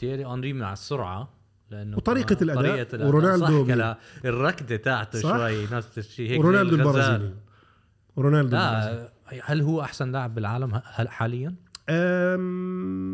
[0.00, 1.34] تيري اونري مع السرعة
[1.70, 6.76] لأنه وطريقة كمان الأداء، طريقة ورونالدو صح الركضه تاعته صح؟ شوي نفس الشيء هيك ورونالدو.
[6.76, 7.34] البرازيلي
[8.16, 9.12] ورونالدو لا
[9.44, 10.74] هل هو أحسن لاعب بالعالم
[11.08, 11.54] حاليا؟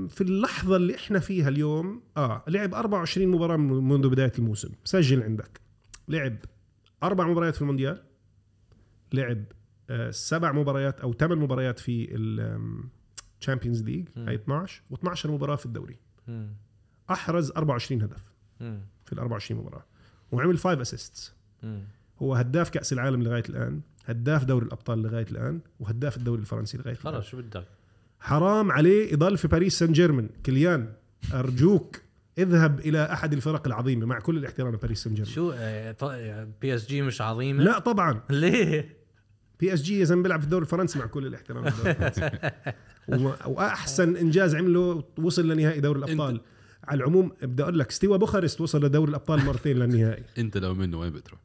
[0.08, 5.22] في اللحظة اللي إحنا فيها اليوم آه لعب 24 مباراة من- منذ بداية الموسم سجل
[5.22, 5.60] عندك
[6.08, 6.36] لعب
[7.02, 8.02] أربع مباريات في المونديال
[9.12, 9.44] لعب
[9.90, 12.08] آه، سبع مباريات أو ثمان مباريات في
[13.40, 14.08] ال Champions League.
[14.16, 15.96] هاي 12 و12 مباراة في الدوري.
[17.10, 18.22] أحرز 24 هدف.
[19.04, 19.84] في ال 24 مباراة
[20.32, 21.34] وعمل 5 assists.
[22.22, 26.94] هو هداف كأس العالم لغاية الآن هداف دوري الأبطال لغاية الآن وهداف الدوري الفرنسي لغاية
[26.94, 27.64] الآن خلص شو بدك؟
[28.20, 30.92] حرام عليه يضل في باريس سان جيرمان كيليان
[31.34, 31.96] أرجوك
[32.38, 35.52] اذهب إلى أحد الفرق العظيمة مع كل الاحترام لباريس سان جيرمان شو
[36.60, 38.96] PSG مش عظيمة؟ لا طبعا ليه؟
[39.60, 41.64] PSG يا زلمة بيلعب في الدوري الفرنسي مع كل الاحترام
[43.46, 46.40] وأحسن إنجاز عمله وصل لنهائي دوري الأبطال
[46.88, 50.24] على العموم بدي أقول لك ستيوا بوخارست وصل لدوري الأبطال مرتين للنهائي.
[50.38, 51.40] أنت لو منه وين بتروح؟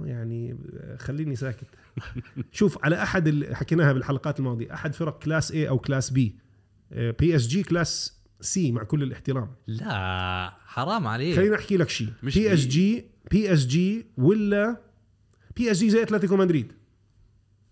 [0.00, 0.58] يعني
[0.98, 1.66] خليني ساكت.
[2.52, 6.34] شوف على أحد ال- حكيناها بالحلقات الماضية أحد فرق class A أو class B
[6.90, 9.54] PSG class C مع كل الاحترام.
[9.66, 11.36] لا حرام عليك.
[11.36, 12.08] خليني أحكي لك شيء.
[12.22, 12.52] بي.
[12.52, 12.58] اس.
[12.58, 14.76] جي بي اس جي ولا
[15.56, 16.72] بي اس جي زي أتلتيكو مدريد.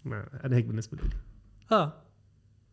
[0.04, 1.08] ما أنا هيك بالنسبة لي.
[1.72, 2.02] آه.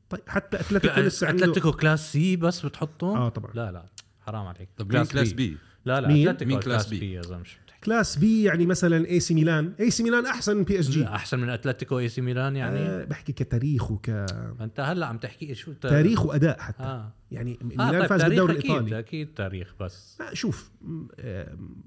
[0.09, 3.51] طيب حتى أتلتيكو لسه عنده أتلتيكو class C بس بتحطه؟ آه طبعا.
[3.53, 3.85] لا لا.
[4.25, 4.69] حرام عليك.
[4.77, 7.43] طب مين class B؟ لا لا مين؟ أتلتيكو مين class class B B؟ يا زلمة
[7.43, 11.39] شو بتحكي؟ class B يعني مثلا AC ميلان AC ميلان أحسن من PSG لا، أحسن
[11.39, 15.83] من أتلتيكو AC ميلان يعني؟ آه بحكي كتاريخ وك أنت هلأ عم تحكي شو ت-
[15.83, 16.83] تاريخ وأداء حتى.
[16.83, 17.11] آه.
[17.31, 18.99] يعني آه ميلان طيب فاز تاريخ بالدوري الإيطالي.
[18.99, 20.17] أكيد تاريخ بس.
[20.19, 20.71] لا شوف
[21.19, 21.83] آم،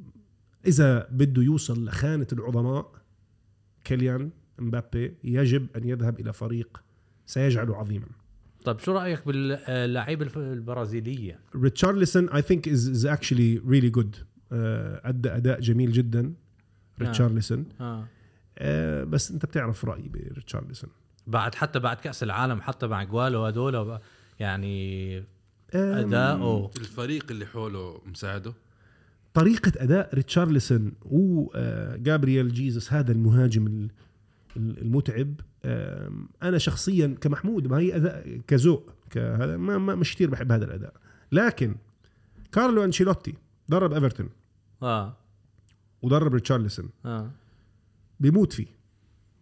[0.66, 2.92] إذا بده يوصل لخانة العظماء
[3.84, 6.82] كيليان مبابي يجب أن يذهب إلى فريق
[7.26, 8.06] سيجعله عظيما.
[8.68, 14.16] طيب شو رأيك باللعيبه البرازيلية؟ ريتشارلسون I think is is actually really good
[14.52, 16.32] أدى أداء جميل جدا
[17.00, 18.04] ريتشارلسون آه.
[18.58, 20.90] آه بس أنت بتعرف رأيي بريتشارلسون
[21.26, 23.98] بعد حتى بعد كأس العالم حتى مع جوالو هدول
[24.40, 25.16] يعني
[25.74, 28.52] اداؤه الفريق اللي حوله مساعده؟
[29.34, 33.90] طريقة أداء ريتشارلسون وجابرييل جيزس هذا المهاجم ال- ال-
[34.56, 35.34] المتعب
[36.42, 40.94] أنا شخصيا كمحمود ما هي أداء كذوق كهذا ما, ما مش كثير بحب هذا الأداء.
[41.32, 41.74] لكن
[42.52, 43.34] كارلو أنشيلوتي
[43.68, 44.28] درب إيفرتون
[44.82, 45.16] آه.
[46.02, 47.30] ودرب ريتشارلسون آه.
[48.20, 48.66] بيموت فيه.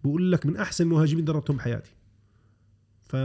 [0.04, 1.90] بقول لك من أحسن مهاجمين دربتهم بحياتي.
[3.02, 3.16] ف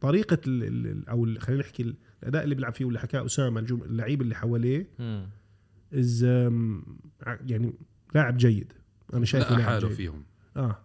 [0.00, 4.22] طريقة ال- ال- ال- أو خلينا نحكي الأداء اللي بيلعب فيه واللي حكاه أسامة اللعيب
[4.22, 4.86] اللي حواليه.
[5.94, 6.24] از
[7.46, 7.72] يعني
[8.14, 8.72] لاعب جيد.
[9.14, 10.24] أنا شايفه حاله فيهم.
[10.56, 10.78] آه.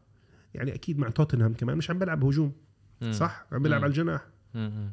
[0.53, 2.53] يعني أكيد مع توتنهام كمان مش عم بيلعب هجوم
[3.01, 3.11] مم.
[3.11, 3.83] صح؟ عم بيلعب مم.
[3.83, 4.27] على الجناح.
[4.53, 4.91] مم.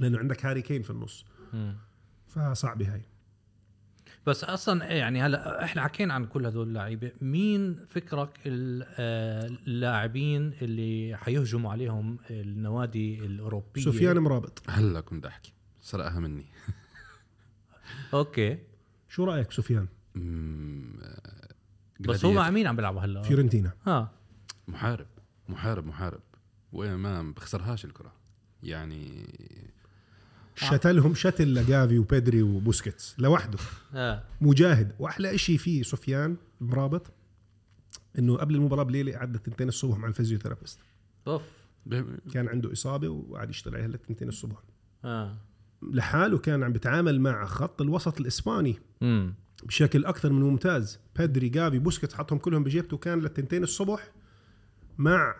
[0.00, 1.24] لأنه عندك هاري كين في النص.
[1.52, 1.76] مم.
[2.28, 3.02] فصعبه هاي.
[4.26, 7.12] بس أصلا يعني هلا إحنا حكينا عن كل هدول اللعيبة.
[7.20, 14.62] مين فكرك آه، اللاعبين اللي حيهجموا عليهم النوادي الأوروبية؟ سفيان مرابط.
[14.68, 15.52] هلا كنت أحكي.
[15.80, 16.46] سرقها مني.
[18.14, 18.58] أوكي.
[19.08, 19.86] شو رأيك سفيان؟
[22.08, 22.50] بس هو مع.
[22.50, 23.22] مين عم بيلعبوا هلا.
[23.22, 23.72] فيورنتينا.
[23.86, 24.10] آه
[24.68, 25.06] محارب
[25.48, 26.20] محارب محارب.
[26.72, 28.12] وين ما بخسرهاش الكرة.
[28.62, 29.26] يعني
[30.54, 33.58] شتلهم شتل لجافي وبيدري وبوسكيتس لوحده.
[33.94, 34.22] آه.
[34.40, 34.92] مجاهد.
[34.98, 37.12] وأحلى شيء فيه سفيان مرابط
[38.18, 40.78] إنه قبل المباراة بليلة قعد تنتين الصبح مع ال physiotherapist.
[41.26, 41.42] أوف.
[42.32, 44.56] كان عنده إصابة وقعد يشتغل عليها لتنتين الصبح.
[45.04, 45.36] آه.
[45.82, 48.78] لحاله كان عم بيتعامل مع خط الوسط الإسباني.
[49.02, 49.34] امم
[49.64, 51.00] بشكل أكثر من ممتاز.
[51.16, 54.10] بيدري جافي بوسكيتس حطهم كلهم بجيبته كان للتنتين الصبح
[54.98, 55.34] مع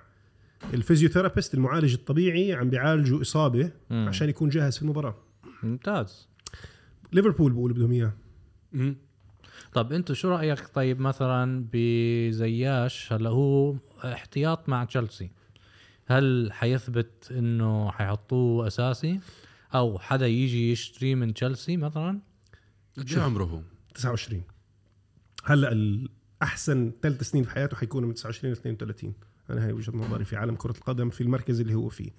[0.74, 4.08] الفيزيوثيرابيست المعالج الطبيعي عم بيعالجوا إصابة مم.
[4.08, 5.16] عشان يكون جاهز في المباراة.
[5.62, 6.28] ممتاز.
[7.12, 8.12] ليفربول بقولوا بدهم إياه.
[9.72, 15.30] طب أنتوا شو رأيك طيب مثلا بزياش؟ هلا هو احتياط مع تشيلسي.
[16.06, 19.20] هل حيثبت إنه حيحطوه أساسي؟
[19.74, 22.20] أو حدا يجي يشتري من تشيلسي مثلا؟
[22.98, 23.60] قد إيه عمره هو؟
[23.94, 24.42] 29
[25.44, 29.14] هلأ الأحسن ثلاث سنين في حياته حيكونوا من 29 ل 32
[29.50, 32.10] أنا هاي وجهة نظري في عالم كرة القدم في المركز اللي هو فيه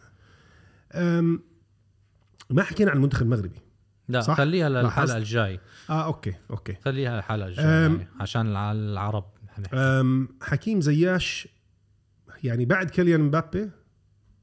[0.93, 1.39] أم
[2.49, 3.59] ما حكينا عن المنتخب المغربي
[4.07, 5.59] لا صح؟ خليها؟ للحلقة الجاي
[5.89, 7.45] آه أوكي أوكي خليها الحلقة
[7.86, 7.91] أم.
[7.93, 9.26] الجايه عشان الع- العرب.
[9.73, 11.47] أم حكيم زياش
[12.43, 13.69] يعني بعد كيليان مبابي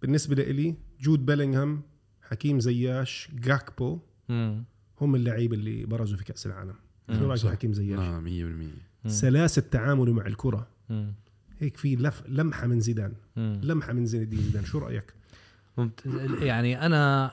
[0.03, 1.83] بالنسبة لإلي جود بيلينغهام
[2.22, 3.99] حكيم زياش جاكبو.
[5.01, 6.74] هم اللعيبة اللي برزوا في كأس العالم
[7.18, 7.48] شو رأيك صح.
[7.48, 8.70] بحكيم زياش آه 100% مم.
[9.06, 11.12] سلاسة تعامله مع الكرة مم.
[11.60, 13.60] هيك في لف لمحة من زيدان مم.
[13.62, 15.14] لمحة من زين الدين زيدان شو رأيك
[15.78, 16.00] ممت...
[16.42, 17.30] يعني أنا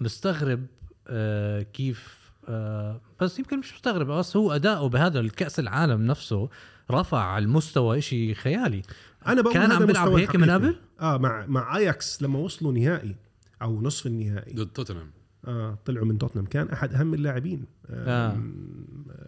[0.00, 0.66] مستغرب
[1.08, 6.48] آه كيف آه بس يمكن مش مستغرب بس هو أداؤه بهذا الكأس العالم نفسه
[6.90, 8.82] رفع المستوى إشي خيالي
[9.26, 10.50] أنا بقول كان عم بيلعب هيك من.
[10.50, 13.16] قبل؟ آه مع مع أياكس لما وصلوا نهائي
[13.62, 15.10] أو نصف النهائي ضد توتنهام
[15.44, 18.42] آه طلعوا من توتنهام كان أحد أهم اللاعبين آه.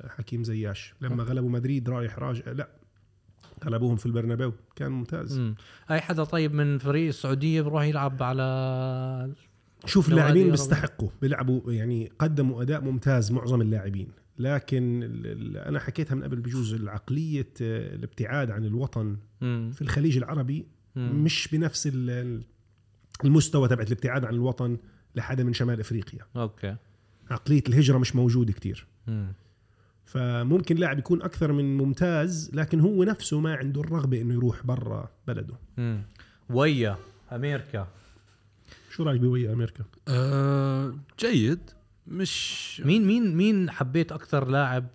[0.09, 2.69] حكيم زياش لما غلبوا مدريد رايح راجع لا
[3.65, 5.55] غلبوهم في البرنابيو كان ممتاز مم.
[5.91, 9.33] أي حدا طيب من فريق السعودية بروح يلعب على
[9.87, 14.09] شوف اللاعبين بيستحقوا بيلعبوا يعني قدموا أداء ممتاز معظم اللاعبين
[14.39, 15.03] لكن
[15.57, 19.71] أنا حكيتها من قبل بجوز العقلية آه، الابتعاد عن الوطن مم.
[19.75, 21.25] في الخليج العربي مم.
[21.25, 22.43] مش بنفس ال- ال-
[23.25, 24.77] المستوى تبعت الابتعاد عن الوطن
[25.17, 26.27] لحدا من شمال إفريقيا.
[26.37, 26.77] أوكي.
[27.31, 28.87] عقلية الهجرة مش موجوده كتير.
[29.07, 29.33] مم.
[30.05, 35.11] فممكن لاعب يكون أكثر من ممتاز لكن هو نفسه ما عنده الرغبة إنه يروح برا
[35.27, 35.55] بلده.
[36.51, 36.97] ويا
[37.33, 37.89] أمريكا
[38.91, 41.71] شو رأيك بويا أمريكا آه جيد.
[42.07, 44.87] مش مين مين مين حبيت أكثر لاعب.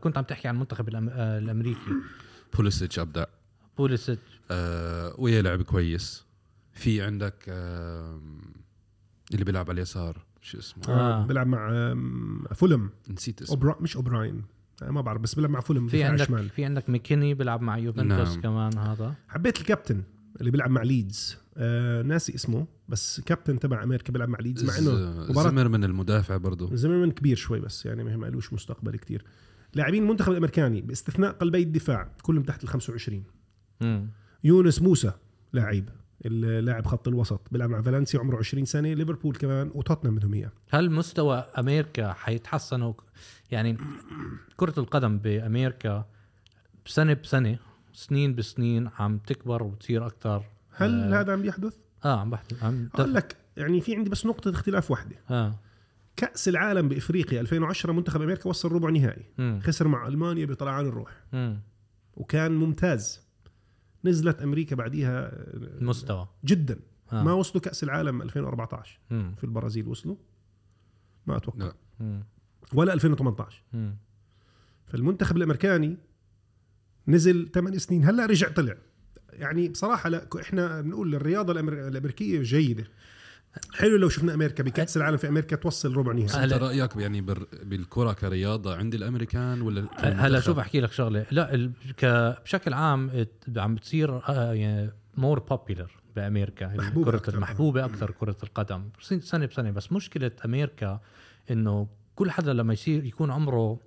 [0.00, 1.08] كنت عم تحكي عن المنتخب الأم...
[1.08, 1.92] آه، الأمريكي.
[2.56, 3.24] بوليسيتش ابدع
[3.78, 4.18] بوليسيت
[4.50, 6.24] آه ويا لعب كويس.
[6.72, 8.20] في عندك آه
[9.34, 11.22] اللي بيلعب على اليسار شو اسمه؟ آه.
[11.22, 11.26] آه.
[11.26, 11.94] بيلعب مع
[12.54, 12.90] فولم.
[13.10, 13.54] نسيت اسمه.
[13.56, 14.42] أوبرا مش أوبراين.
[14.82, 18.28] ما بعرف بس بيلعب مع فولم في عندك شمال في عندك ميكيني بيلعب مع يوفنتوس
[18.28, 18.40] نعم.
[18.40, 19.14] كمان هذا.
[19.28, 20.02] حبيت الكابتن
[20.40, 21.36] اللي بيلعب مع ليدز.
[21.56, 25.84] آه ناسي اسمه بس كابتن تبع أمريكا بيلعب مع ليدز مع إنه مباراة زمر من
[25.84, 26.76] المدافع برضه.
[26.76, 29.24] زمرمان كبير شوي بس يعني ما قالوش مستقبل كتير.
[29.74, 33.24] لاعبين المنتخب الأمريكاني باستثناء قلبي الدفاع كلهم تحت ال 25
[33.80, 34.10] مم.
[34.44, 35.12] يونس موسى
[35.52, 35.84] لاعب.
[36.26, 40.90] اللاعب خط الوسط بيلعب مع فالنسيا عمره 20 سنة ليفربول كمان وتوتنهام بدهم اياه هل
[40.90, 42.92] مستوى أمريكا حيتحسنوا
[43.50, 43.76] يعني
[44.56, 46.06] كرة القدم بأمريكا
[46.86, 47.58] سنة بسنة
[47.92, 51.20] سنين بسنين عم تكبر وتصير أكثر هل آه.
[51.20, 54.90] هذا عم يحدث؟ آه عم بحكي عم أقول لك يعني في عندي بس نقطة اختلاف
[54.90, 55.58] واحدة آه
[56.16, 59.26] كأس العالم بإفريقيا 2010 منتخب أمريكا وصل ربع نهائي.
[59.60, 61.60] خسر مع ألمانيا بطلعان الروح مم.
[62.16, 63.27] وكان ممتاز
[64.04, 66.80] نزلت أمريكا بعديها المستوى جدا
[67.12, 67.22] آه.
[67.22, 69.34] ما وصلوا كأس العالم 2014 مم.
[69.38, 70.16] في البرازيل وصلوا
[71.26, 71.74] ما أتوقع لا.
[72.00, 72.24] مم.
[72.74, 73.96] ولا 2018 مم.
[74.86, 75.96] فالمنتخب الأمريكاني
[77.08, 78.74] نزل 8 سنين هلأ رجع طلع
[79.32, 81.60] يعني بصراحة لا إحنا بنقول الرياضة.
[81.60, 82.84] الأمريكية جيدة
[83.74, 84.62] حلو لو شفنا أمريكا.
[84.62, 86.24] بكأس العالم في أمريكا توصل ربع نهائي.
[86.26, 87.46] أنت هلا- رأيك يعني بر...
[87.62, 91.26] بالكرة كرياضة عند الأمريكان ولا هلا؟ شوف أحكي لك شغلة.
[91.30, 93.26] لا ال- ك- بشكل عام
[93.56, 96.66] عم بتصير آه، يعني more popular بأمريكا.
[96.76, 97.40] محبوبة كرة أكتر.
[97.40, 98.82] محبوبة أكثر كرة القدم.
[99.00, 99.70] سن- سنة بسنة.
[99.70, 101.00] بس مشكلة أمريكا
[101.50, 103.80] إنه كل حدا لما يصير يكون عمره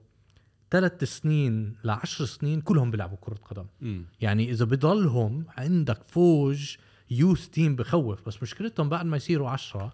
[0.72, 3.66] ثلاث سنين لعشر سنين كلهم بيلعبوا كرة قدم.
[3.82, 4.06] مم.
[4.22, 6.76] يعني إذا بضلهم عندك فوج
[7.12, 9.94] youth team بخوف بس مشكلتهم بعد ما يصيروا عشرة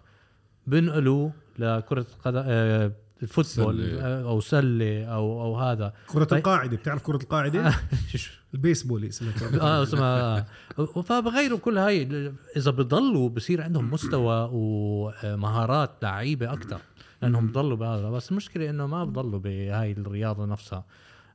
[0.66, 2.92] بنقلوا لكرة قدم آه،
[3.22, 4.02] ال football سلة.
[4.02, 6.38] آه، أو سلة أو أو هذا كرة طيب.
[6.38, 7.74] القاعدة بتعرف كرة القاعدة؟
[8.54, 9.82] البيسبول اسمها كرة آه.
[9.82, 10.38] اسمها
[10.78, 10.84] آه.
[11.02, 16.80] فبغيروا كل هاي إذا بضلوا بصير عندهم مستوى ومهارات لعيبة أكثر
[17.22, 20.84] لأنهم بضلوا بهذا بس المشكلة إنه ما بضلوا بهاي الرياضة نفسها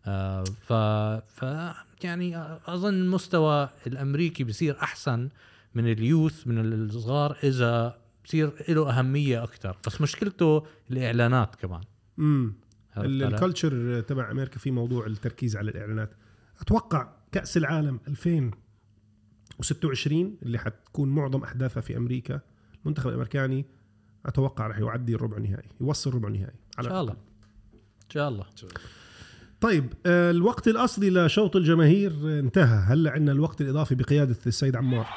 [0.08, 0.74] آه، ف
[1.40, 1.46] ف
[2.04, 5.30] يعني أظن المستوى الأمريكي بصير أحسن
[5.76, 11.82] من اليوث من الصغار إذا بصير له أهمية أكثر بس مشكلته الإعلانات كمان.
[12.20, 12.54] امم؟
[12.98, 16.14] الكالتشر تبع أمريكا في موضوع التركيز على الإعلانات.
[16.62, 22.40] أتوقع كأس العالم 2026 اللي حتكون معظم أحداثها في أمريكا
[22.84, 23.66] المنتخب الأمريكاني
[24.26, 27.14] أتوقع راح يعدي الربع النهائي يوصل ربع النهائي إن شاء الله.
[27.14, 28.46] إن شاء الله.
[29.62, 32.78] طيب آه، الوقت الأصلي لشوط الجماهير انتهى.
[32.78, 35.08] هلا عندنا الوقت الإضافي بقيادة السيد عمار؟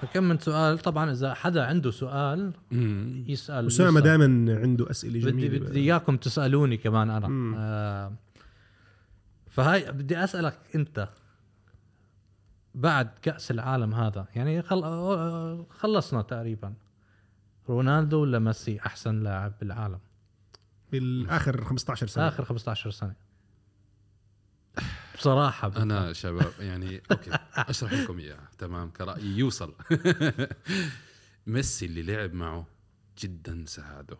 [0.00, 0.78] فكم من سؤال.
[0.78, 3.24] طبعا إذا حدا عنده سؤال مم.
[3.28, 4.00] يسأل أسامة.
[4.00, 4.24] دائما
[4.60, 5.68] عنده أسئلة بدي جميلة.
[5.68, 7.28] بدي إياكم تسألوني كمان أنا.
[7.28, 7.54] مم.
[7.58, 8.12] آه
[9.50, 11.08] فهاي بدي أسألك أنت.
[12.74, 14.82] بعد كأس العالم هذا يعني خل...
[15.70, 16.74] خلصنا تقريبا.
[17.68, 19.98] رونالدو ولا ميسي أحسن لاعب بالعالم؟
[20.92, 22.28] بالآخر 15 سنة.
[22.28, 23.27] آخر 15 سنة.
[25.18, 25.68] بصراحة.
[25.68, 28.48] بدي- أنا شباب يعني أوكي أشرح لكم إياها.
[28.58, 29.74] تمام كرأيي يوصل.
[31.46, 32.66] ميسي اللي لعب معه
[33.22, 34.16] جدا ساعده.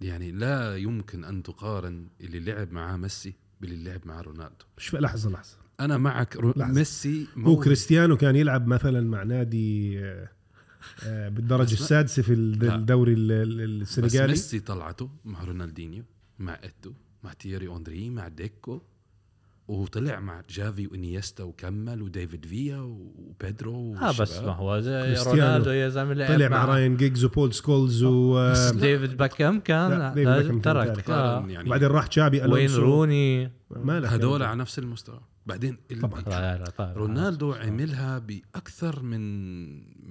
[0.00, 4.64] يعني لا يمكن أن تقارن اللي لعب معاه ميسي باللي لعب مع رونالدو.
[4.78, 5.56] شوف لحظة لحظة.
[5.80, 6.50] أنا معك رو...
[6.56, 6.72] لحظة.
[6.72, 10.28] ميسي هو مو- كريستيانو كان يلعب مثلا مع نادي آه،
[11.04, 12.32] آه، بالدرجة السادسة في.
[12.32, 16.04] الدوري ال- ال- بس السنغالي ميسي طلعته مع رونالدينيو
[16.38, 16.92] مع إيتو
[17.24, 18.82] مع تيري هنري مع ديكو.
[19.72, 24.38] وطلع مع جافي وإنيستا وكمل وديفيد فيا وبيدرو آه بس.
[24.38, 25.14] ما هو زي.
[25.26, 31.10] رونالدو يا زلمة طلع مع راين جيجز وبول سكولز و آه، ديفيد بيكهام كان ترك.
[31.10, 31.46] آه.
[31.48, 35.76] يعني وبعدين راح تشابي وين ألونسو روني ما لك هدول يا على نفس المستوى بعدين
[36.02, 36.92] طبعاً.
[36.96, 39.20] رونالدو عملها بأكثر من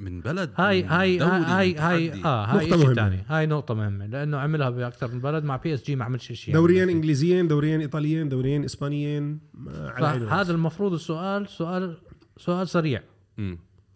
[0.03, 2.23] من بلد هاي من هاي هاي من هاي.
[2.25, 2.93] آه هاي نقطة شيء مهمة.
[2.95, 6.89] ثاني هاي نقطة مهمة لأنه عملها بأكثر من بلد مع PSG ما عملش شيء دوريين
[6.89, 10.25] إنجليزيين دوريين إيطاليين دوريين إسبانيين ما- على.
[10.25, 11.97] هذا المفروض السؤال سؤال
[12.37, 13.03] سؤال سريع.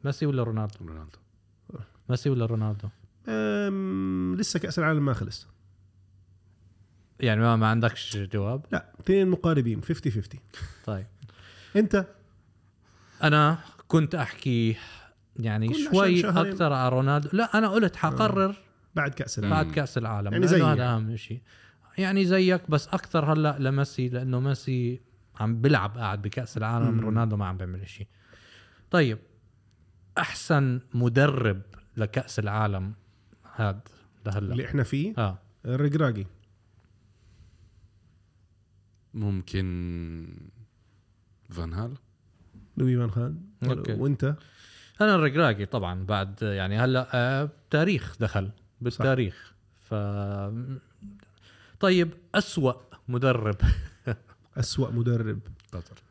[0.04, 1.18] ميسي ولا رونالدو؟ رونالدو
[2.10, 2.88] ميسي ولا رونالدو؟
[4.42, 5.48] لسه كأس العالم ما خلص
[7.20, 10.40] يعني ما, ما عندكش جواب؟ لا اثنين مقاربين 50 50
[10.86, 11.06] طيب
[11.76, 12.08] انت؟
[13.24, 14.76] أنا كنت أحكي
[15.36, 16.30] يعني شوي.
[16.30, 17.30] أكثر على رونالدو.
[17.34, 18.56] لا أنا قلت حقرر
[18.96, 19.56] بعد كأس العالم.
[19.56, 20.96] بعد كأس العالم يعني يعني زيي هذا.
[20.96, 21.42] أهم شيء
[21.98, 25.02] يعني زيك بس أكثر هلأ لميسي لأنه ميسي
[25.40, 27.00] عم بيلعب قاعد بكأس العالم مم.
[27.00, 28.08] رونالدو ما عم بيعمل شيء
[28.92, 29.18] طيب
[30.18, 31.62] أحسن مدرب
[31.98, 32.94] لكأس العالم
[33.56, 33.80] هاد
[34.26, 34.52] لهلأ.
[34.52, 35.40] اللي إحنا فيه؟ آه.
[35.66, 36.26] الرقراقي
[39.14, 40.28] ممكن
[41.50, 41.94] فان هال.
[42.78, 43.42] لوي فان خال.
[43.64, 43.94] أوكي.
[43.94, 44.36] وأنت؟
[45.02, 49.54] أنا الرقراقي طبعا بعد يعني هلأ آه تاريخ دخل بالتاريخ.
[49.82, 49.94] ف
[51.80, 52.74] طيب أسوأ
[53.08, 53.56] مدرب.
[54.58, 55.40] أسوأ مدرب.
[55.72, 56.04] قطر.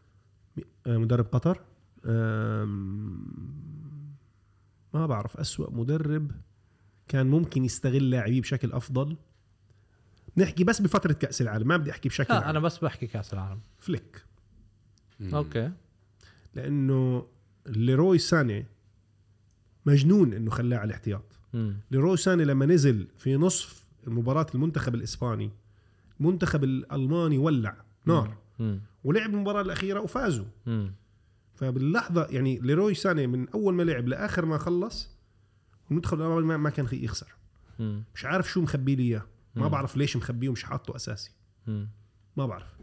[0.86, 1.60] آه، مدرب قطر؟
[4.94, 5.36] ما بعرف.
[5.36, 6.30] أسوأ مدرب
[7.08, 9.16] كان ممكن يستغل لاعبيه بشكل أفضل.
[10.36, 12.48] نحكي بس بفترة كأس العالم ما بدي أحكي بشكل لا عام.
[12.48, 13.60] أنا بس بحكي كأس العالم.
[13.78, 14.24] فليك.
[15.34, 15.70] أوكي
[16.54, 17.26] لأنه
[17.66, 18.66] ليروي ساني
[19.86, 21.22] مجنون إنه خلاه على الاحتياط.
[21.90, 25.50] ليروي ساني لما نزل في نصف مباراة المنتخب الإسباني
[26.20, 28.80] المنتخب الألماني ولع نار مم.
[29.04, 30.92] ولعب المباراة الأخيرة وفازوا مم.
[31.54, 35.10] فباللحظة يعني ليروي ساني من أول ما لعب لآخر ما خلص
[35.90, 37.34] المنتخب الألماني ما- كان يخسر
[37.78, 38.02] مم.
[38.14, 39.68] مش عارف شو مخبي لي إياه ما.
[39.68, 41.30] بعرف ليش مخبيه ومش حاطه أساسي
[41.66, 41.88] مم.
[42.36, 42.76] ما بعرف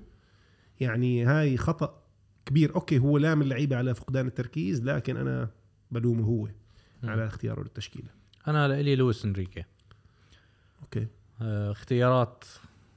[0.80, 2.01] يعني هاي خطأ
[2.46, 5.50] كبير أوكي هو لام اللعيبة على فقدان التركيز لكن أنا
[5.92, 6.48] بلومه هو
[7.04, 8.10] على اختياره للتشكيلة
[8.48, 9.64] أنا لإلي لويس إنريكي
[10.82, 11.08] أوكي
[11.42, 12.44] آه، اختيارات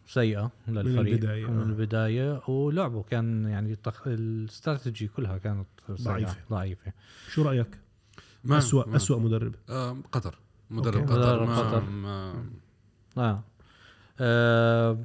[0.07, 1.63] سيئة للفريق البداية، من آه.
[1.63, 4.07] البداية ولعبه كان يعني التخ...
[4.07, 6.37] الاستراتيجي كلها كانت سيئة، ضعيفة.
[6.51, 6.93] ضعيفة
[7.29, 7.79] شو رأيك
[8.45, 10.39] ما أسوأ ما- أسوأ مدرب آه قطر
[10.71, 11.13] مدرب أوكي.
[11.13, 11.81] قطر مدرب ما, قطر.
[11.91, 12.43] ما
[13.17, 13.45] آه.
[14.21, 14.99] آه.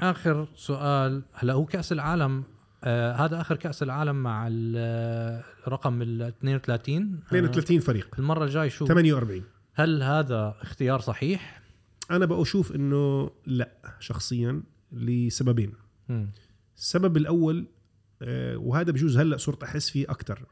[0.00, 2.44] آخر سؤال هلا هو كأس العالم
[2.84, 8.70] آه هذا آخر كأس العالم مع ال- رقم ال 32 آه 32 فريق المرة الجاي
[8.70, 9.42] شو 48
[9.74, 11.62] هل هذا اختيار صحيح؟
[12.10, 14.62] أنا بشوف إنه لا شخصيا
[14.92, 15.72] لسببين.
[16.76, 17.66] السبب الأول
[18.22, 20.46] آه، وهذا بجوز هلأ صرت أحس فيه أكثر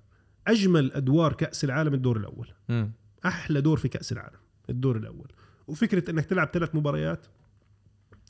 [0.47, 2.93] أجمل أدوار كأس العالم الدور الأول مم.
[3.27, 4.39] أحلى دور في كأس العالم
[4.71, 5.33] الدور الأول
[5.67, 7.27] وفكرة إنك تلعب ثلاث مباريات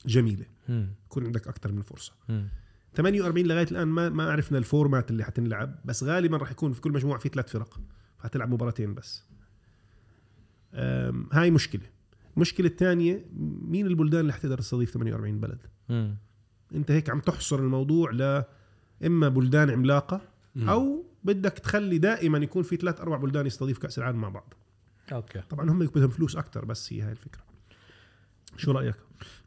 [0.05, 0.87] جميلة مم.
[1.05, 2.47] يكون عندك أكثر من فرصة مم.
[2.95, 6.91] 48 لغاية الآن ما ما عرفنا الفورمات اللي حتنلعب بس غالبا راح يكون في كل
[6.91, 7.79] مجموعة في ثلاث فرق
[8.17, 9.23] فحتلعب مباراتين بس.
[11.31, 11.81] هاي مشكلة.
[12.35, 13.25] المشكلة الثانية
[13.61, 16.17] مين البلدان اللي حتقدر تستضيف 48 بلد؟ مم.
[16.75, 18.43] أنت هيك عم تحصر الموضوع ل
[19.05, 20.21] إما بلدان عملاقة
[20.55, 20.69] مم.
[20.69, 24.53] أو بدك تخلي دائما يكون في ثلاث أربع بلدان يستضيف كأس العالم مع بعض.
[25.11, 25.41] أوكي.
[25.49, 27.43] طبعا هم بدهم فلوس أكثر بس هي هاي الفكرة.
[28.57, 28.95] شو رأيك؟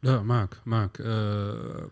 [0.03, 0.99] لا معك معك.
[1.01, 1.91] آه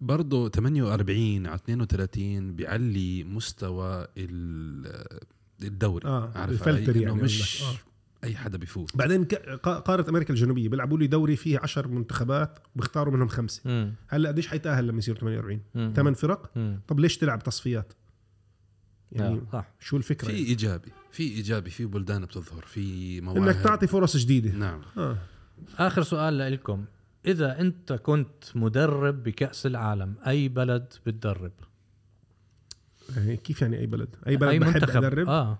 [0.00, 5.20] برضه 48 على 32 بيعلي مستوى ال-
[5.62, 7.78] الدوري آه عارف الفلتر؟ يعني مش قصدك.
[8.24, 9.24] أي حدا بيفوت بعدين
[9.64, 13.92] قارة أمريكا الجنوبية بيلعبوا لي دوري فيه 10 منتخبات بيختاروا منهم خمسة.
[14.08, 15.92] هلأ قديش حيتأهل لما يصير 48 مم.
[15.96, 16.80] ثمان فرق مم.
[16.88, 17.92] طب ليش تلعب تصفيات
[19.12, 23.36] يعني آه، صح شو الفكرة في يعني؟ إيجابي في إيجابي في بلدان بتظهر في مواهب
[23.42, 25.18] انك تعطي فرص جديدة نعم آه.
[25.78, 26.84] آخر سؤال لكم
[27.26, 31.52] إذا أنت كنت مدرب بكأس العالم أي بلد بتدرب؟
[33.16, 35.04] يعني كيف يعني أي بلد؟ أي بلد أي بحب منتخب.
[35.04, 35.58] أدرب؟ آه.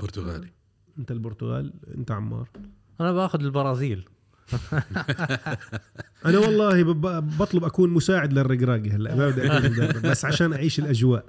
[0.00, 0.48] برتغالي.
[0.98, 2.48] أنت البرتغال أنت عمار.
[3.00, 4.08] أنا بأخذ البرازيل.
[6.26, 6.82] أنا والله
[7.20, 11.24] بطلب أكون مساعد للرقراقي هلا ما بدي أكون مدرب بس عشان أعيش الأجواء.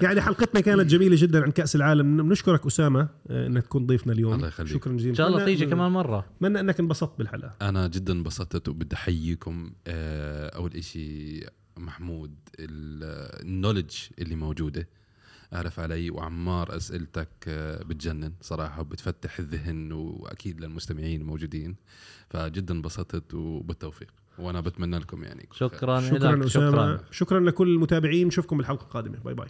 [0.00, 2.28] يعني حلقتنا كانت جميلة جدا عن كأس العالم.
[2.28, 4.34] بنشكرك أسامة آه، إنك تكون ضيفنا اليوم.
[4.34, 4.72] الله يخليك.
[4.72, 5.10] شكرا جزيلا.
[5.10, 6.26] إن شاء الله تيجي كمان مرة.
[6.36, 7.54] أتمنى أنك انبسطت بالحلقة.
[7.62, 11.40] أنا جدا انبسطت وبدي أحييكم آه، أول إشي
[11.76, 14.88] محمود ال- النولج اللي موجودة.
[15.54, 21.76] أعرف علي وعمار أسئلتك آه، بتجنن صراحة وبتفتح الذهن وأكيد للمستمعين الموجودين
[22.30, 24.08] فجدا انبسطت وبالتوفيق.
[24.38, 25.48] وأنا بتمنى لكم يعني.
[25.52, 29.18] شكرا شكرا لك شكرا شكرا, شكرا لكل المتابعين نشوفكم بالحلقة القادمة.
[29.18, 29.48] باي باي.